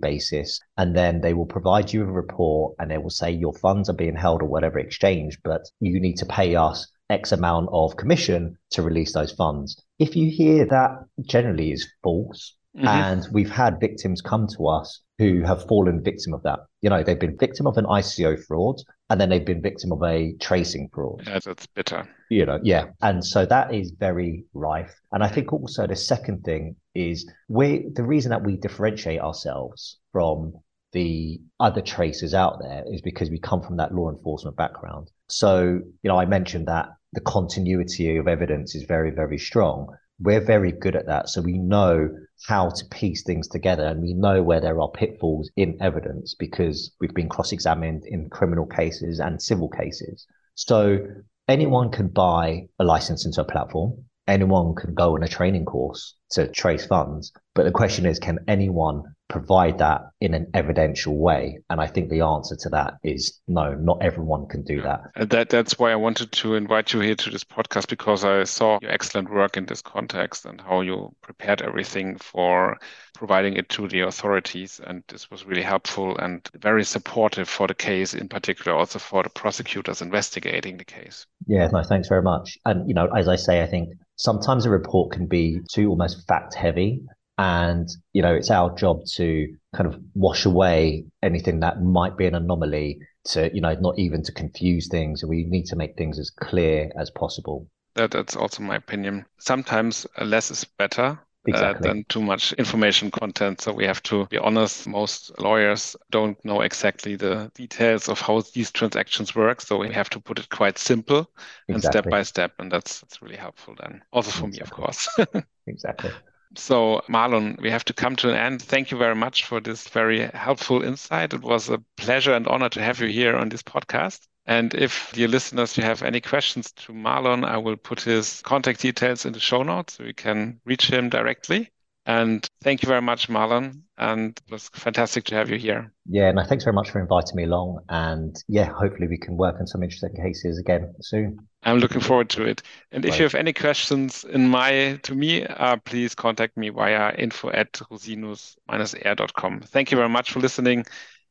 basis. 0.00 0.58
And 0.78 0.96
then 0.96 1.20
they 1.20 1.34
will 1.34 1.46
provide 1.46 1.92
you 1.92 2.02
a 2.02 2.06
report 2.06 2.76
and 2.78 2.90
they 2.90 2.98
will 2.98 3.10
say 3.10 3.30
your 3.30 3.52
funds 3.54 3.90
are 3.90 3.94
being 3.94 4.16
held 4.16 4.42
or 4.42 4.48
whatever 4.48 4.78
exchange, 4.78 5.38
but 5.44 5.62
you 5.80 6.00
need 6.00 6.16
to 6.16 6.26
pay 6.26 6.56
us 6.56 6.90
X 7.10 7.30
amount 7.32 7.68
of 7.72 7.96
commission 7.96 8.56
to 8.70 8.82
release 8.82 9.12
those 9.12 9.32
funds. 9.32 9.82
If 9.98 10.16
you 10.16 10.30
hear 10.30 10.64
that 10.66 10.92
generally 11.20 11.72
is 11.72 11.86
false, 12.02 12.56
mm-hmm. 12.76 12.86
and 12.86 13.26
we've 13.32 13.50
had 13.50 13.80
victims 13.80 14.20
come 14.20 14.46
to 14.56 14.68
us 14.68 15.00
who 15.18 15.42
have 15.42 15.66
fallen 15.66 16.02
victim 16.02 16.34
of 16.34 16.42
that. 16.42 16.60
You 16.80 16.90
know, 16.90 17.02
they've 17.02 17.18
been 17.18 17.36
victim 17.38 17.66
of 17.66 17.76
an 17.76 17.84
ICO 17.84 18.42
fraud 18.44 18.80
and 19.10 19.20
then 19.20 19.28
they've 19.28 19.44
been 19.44 19.62
victim 19.62 19.92
of 19.92 20.02
a 20.02 20.34
tracing 20.40 20.88
fraud. 20.92 21.22
Yeah, 21.26 21.38
that's 21.44 21.66
bitter. 21.66 22.08
You 22.30 22.46
know, 22.46 22.58
yeah. 22.62 22.86
And 23.02 23.24
so 23.24 23.46
that 23.46 23.74
is 23.74 23.92
very 23.98 24.44
rife. 24.54 24.94
And 25.12 25.22
I 25.22 25.28
think 25.28 25.52
also 25.52 25.86
the 25.86 25.96
second 25.96 26.44
thing 26.44 26.76
is 26.94 27.30
we 27.48 27.88
the 27.94 28.04
reason 28.04 28.30
that 28.30 28.44
we 28.44 28.56
differentiate 28.56 29.20
ourselves 29.20 29.98
from 30.12 30.54
the 30.92 31.40
other 31.58 31.80
tracers 31.80 32.34
out 32.34 32.58
there 32.60 32.84
is 32.86 33.00
because 33.00 33.30
we 33.30 33.38
come 33.38 33.62
from 33.62 33.76
that 33.78 33.94
law 33.94 34.10
enforcement 34.10 34.56
background. 34.56 35.10
So, 35.28 35.80
you 36.02 36.08
know, 36.08 36.18
I 36.18 36.26
mentioned 36.26 36.68
that 36.68 36.90
the 37.14 37.20
continuity 37.20 38.16
of 38.16 38.28
evidence 38.28 38.74
is 38.74 38.84
very, 38.84 39.10
very 39.10 39.38
strong. 39.38 39.94
We're 40.22 40.44
very 40.44 40.72
good 40.72 40.96
at 40.96 41.06
that. 41.06 41.28
So 41.28 41.40
we 41.40 41.58
know 41.58 42.08
how 42.46 42.70
to 42.70 42.84
piece 42.86 43.22
things 43.22 43.48
together 43.48 43.86
and 43.86 44.02
we 44.02 44.14
know 44.14 44.42
where 44.42 44.60
there 44.60 44.80
are 44.80 44.90
pitfalls 44.90 45.50
in 45.56 45.76
evidence 45.80 46.34
because 46.34 46.92
we've 47.00 47.14
been 47.14 47.28
cross 47.28 47.52
examined 47.52 48.04
in 48.06 48.30
criminal 48.30 48.66
cases 48.66 49.20
and 49.20 49.40
civil 49.40 49.68
cases. 49.68 50.26
So 50.54 51.06
anyone 51.48 51.90
can 51.90 52.08
buy 52.08 52.66
a 52.78 52.84
license 52.84 53.26
into 53.26 53.40
a 53.40 53.44
platform. 53.44 54.04
Anyone 54.28 54.74
can 54.74 54.94
go 54.94 55.14
on 55.14 55.22
a 55.22 55.28
training 55.28 55.64
course 55.64 56.16
to 56.30 56.48
trace 56.48 56.86
funds. 56.86 57.32
But 57.54 57.64
the 57.64 57.72
question 57.72 58.06
is, 58.06 58.18
can 58.18 58.38
anyone 58.48 59.02
provide 59.32 59.78
that 59.78 60.02
in 60.20 60.34
an 60.34 60.46
evidential 60.54 61.18
way? 61.18 61.58
And 61.70 61.80
I 61.80 61.86
think 61.86 62.10
the 62.10 62.20
answer 62.20 62.54
to 62.56 62.68
that 62.68 62.94
is 63.02 63.40
no, 63.48 63.74
not 63.74 63.98
everyone 64.02 64.46
can 64.46 64.62
do 64.62 64.82
that. 64.82 65.00
And 65.16 65.30
that 65.30 65.48
that's 65.48 65.78
why 65.78 65.90
I 65.90 65.96
wanted 65.96 66.30
to 66.32 66.54
invite 66.54 66.92
you 66.92 67.00
here 67.00 67.16
to 67.16 67.30
this 67.30 67.42
podcast 67.42 67.88
because 67.88 68.24
I 68.24 68.44
saw 68.44 68.78
your 68.82 68.90
excellent 68.90 69.32
work 69.32 69.56
in 69.56 69.66
this 69.66 69.82
context 69.82 70.44
and 70.44 70.60
how 70.60 70.82
you 70.82 71.14
prepared 71.22 71.62
everything 71.62 72.18
for 72.18 72.76
providing 73.14 73.56
it 73.56 73.70
to 73.70 73.88
the 73.88 74.00
authorities. 74.00 74.80
And 74.84 75.02
this 75.08 75.30
was 75.30 75.46
really 75.46 75.62
helpful 75.62 76.16
and 76.18 76.48
very 76.60 76.84
supportive 76.84 77.48
for 77.48 77.66
the 77.66 77.74
case, 77.74 78.14
in 78.14 78.28
particular, 78.28 78.76
also 78.76 78.98
for 78.98 79.22
the 79.22 79.30
prosecutors 79.30 80.02
investigating 80.02 80.76
the 80.76 80.84
case. 80.84 81.26
Yeah, 81.46 81.66
no, 81.68 81.82
thanks 81.82 82.08
very 82.08 82.22
much. 82.22 82.58
And, 82.66 82.86
you 82.86 82.94
know, 82.94 83.08
as 83.16 83.28
I 83.28 83.36
say, 83.36 83.62
I 83.62 83.66
think 83.66 83.88
sometimes 84.16 84.66
a 84.66 84.70
report 84.70 85.12
can 85.12 85.26
be 85.26 85.60
too 85.72 85.88
almost 85.88 86.26
fact 86.28 86.54
heavy 86.54 87.02
and, 87.38 87.88
you 88.12 88.22
know, 88.22 88.34
it's 88.34 88.50
our 88.50 88.74
job 88.74 89.04
to 89.14 89.54
kind 89.74 89.92
of 89.92 90.00
wash 90.14 90.44
away 90.44 91.04
anything 91.22 91.60
that 91.60 91.82
might 91.82 92.16
be 92.16 92.26
an 92.26 92.34
anomaly 92.34 93.00
to, 93.24 93.54
you 93.54 93.60
know, 93.60 93.74
not 93.74 93.98
even 93.98 94.22
to 94.24 94.32
confuse 94.32 94.88
things. 94.88 95.24
We 95.24 95.44
need 95.44 95.64
to 95.66 95.76
make 95.76 95.96
things 95.96 96.18
as 96.18 96.30
clear 96.30 96.90
as 96.98 97.10
possible. 97.10 97.68
That, 97.94 98.10
that's 98.10 98.36
also 98.36 98.62
my 98.62 98.76
opinion. 98.76 99.26
Sometimes 99.38 100.06
less 100.20 100.50
is 100.50 100.64
better. 100.64 101.18
Uh, 101.44 101.50
exactly. 101.50 101.90
Uh, 101.90 101.92
than 101.92 102.04
too 102.08 102.22
much 102.22 102.52
information 102.52 103.10
content. 103.10 103.60
So 103.60 103.72
we 103.72 103.84
have 103.84 104.02
to 104.04 104.26
be 104.26 104.38
honest. 104.38 104.86
Most 104.86 105.36
lawyers 105.40 105.96
don't 106.10 106.42
know 106.44 106.60
exactly 106.60 107.16
the 107.16 107.50
details 107.54 108.08
of 108.08 108.20
how 108.20 108.42
these 108.54 108.70
transactions 108.70 109.34
work. 109.34 109.60
So 109.60 109.78
we 109.78 109.92
have 109.92 110.08
to 110.10 110.20
put 110.20 110.38
it 110.38 110.48
quite 110.50 110.78
simple 110.78 111.28
exactly. 111.68 111.74
and 111.74 111.82
step 111.82 112.08
by 112.08 112.22
step. 112.22 112.52
And 112.60 112.70
that's, 112.70 113.00
that's 113.00 113.20
really 113.20 113.36
helpful 113.36 113.74
then. 113.80 114.02
Also 114.12 114.30
for 114.30 114.46
exactly. 114.46 114.50
me, 114.50 114.60
of 114.60 114.70
course. 114.70 115.08
exactly. 115.66 116.12
So, 116.54 117.02
Marlon, 117.08 117.60
we 117.60 117.70
have 117.70 117.84
to 117.86 117.92
come 117.92 118.16
to 118.16 118.28
an 118.30 118.36
end. 118.36 118.62
Thank 118.62 118.90
you 118.90 118.98
very 118.98 119.14
much 119.14 119.44
for 119.44 119.60
this 119.60 119.88
very 119.88 120.20
helpful 120.34 120.82
insight. 120.82 121.32
It 121.34 121.42
was 121.42 121.68
a 121.68 121.82
pleasure 121.96 122.34
and 122.34 122.46
honor 122.46 122.68
to 122.70 122.82
have 122.82 123.00
you 123.00 123.08
here 123.08 123.36
on 123.36 123.48
this 123.48 123.62
podcast. 123.62 124.26
And 124.46 124.74
if 124.74 125.12
dear 125.12 125.28
listeners, 125.28 125.76
you 125.76 125.82
have 125.84 126.02
any 126.02 126.20
questions 126.20 126.72
to 126.72 126.92
Marlon, 126.92 127.44
I 127.44 127.58
will 127.58 127.76
put 127.76 128.02
his 128.02 128.42
contact 128.42 128.80
details 128.80 129.24
in 129.24 129.32
the 129.32 129.40
show 129.40 129.62
notes 129.62 129.94
so 129.94 130.04
you 130.04 130.14
can 130.14 130.60
reach 130.64 130.88
him 130.90 131.08
directly. 131.08 131.71
And 132.04 132.48
thank 132.62 132.82
you 132.82 132.88
very 132.88 133.02
much, 133.02 133.28
Marlon. 133.28 133.82
And 133.96 134.30
it 134.46 134.52
was 134.52 134.68
fantastic 134.70 135.24
to 135.26 135.36
have 135.36 135.50
you 135.50 135.58
here. 135.58 135.92
Yeah, 136.06 136.28
and 136.28 136.36
no, 136.36 136.44
thanks 136.44 136.64
very 136.64 136.74
much 136.74 136.90
for 136.90 137.00
inviting 137.00 137.36
me 137.36 137.44
along. 137.44 137.78
And 137.88 138.34
yeah, 138.48 138.72
hopefully 138.72 139.06
we 139.06 139.18
can 139.18 139.36
work 139.36 139.56
on 139.60 139.66
some 139.66 139.82
interesting 139.82 140.14
cases 140.20 140.58
again 140.58 140.92
soon. 141.00 141.38
I'm 141.62 141.78
looking 141.78 142.00
forward 142.00 142.28
to 142.30 142.42
it. 142.42 142.62
And 142.90 143.04
right. 143.04 143.12
if 143.12 143.18
you 143.18 143.24
have 143.24 143.36
any 143.36 143.52
questions 143.52 144.24
in 144.24 144.48
my 144.48 144.98
to 145.04 145.14
me, 145.14 145.46
uh, 145.46 145.76
please 145.84 146.14
contact 146.14 146.56
me 146.56 146.70
via 146.70 147.14
info 147.14 147.50
at 147.50 147.72
rosinus-air.com. 147.74 149.60
Thank 149.60 149.92
you 149.92 149.96
very 149.96 150.08
much 150.08 150.32
for 150.32 150.40
listening. 150.40 150.84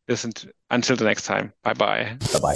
Listen 0.07 0.31
to, 0.33 0.51
until 0.69 0.95
the 0.95 1.03
next 1.03 1.25
time. 1.25 1.53
Bye 1.63 1.73
bye. 1.73 2.17
Bye 2.33 2.39
bye. 2.39 2.55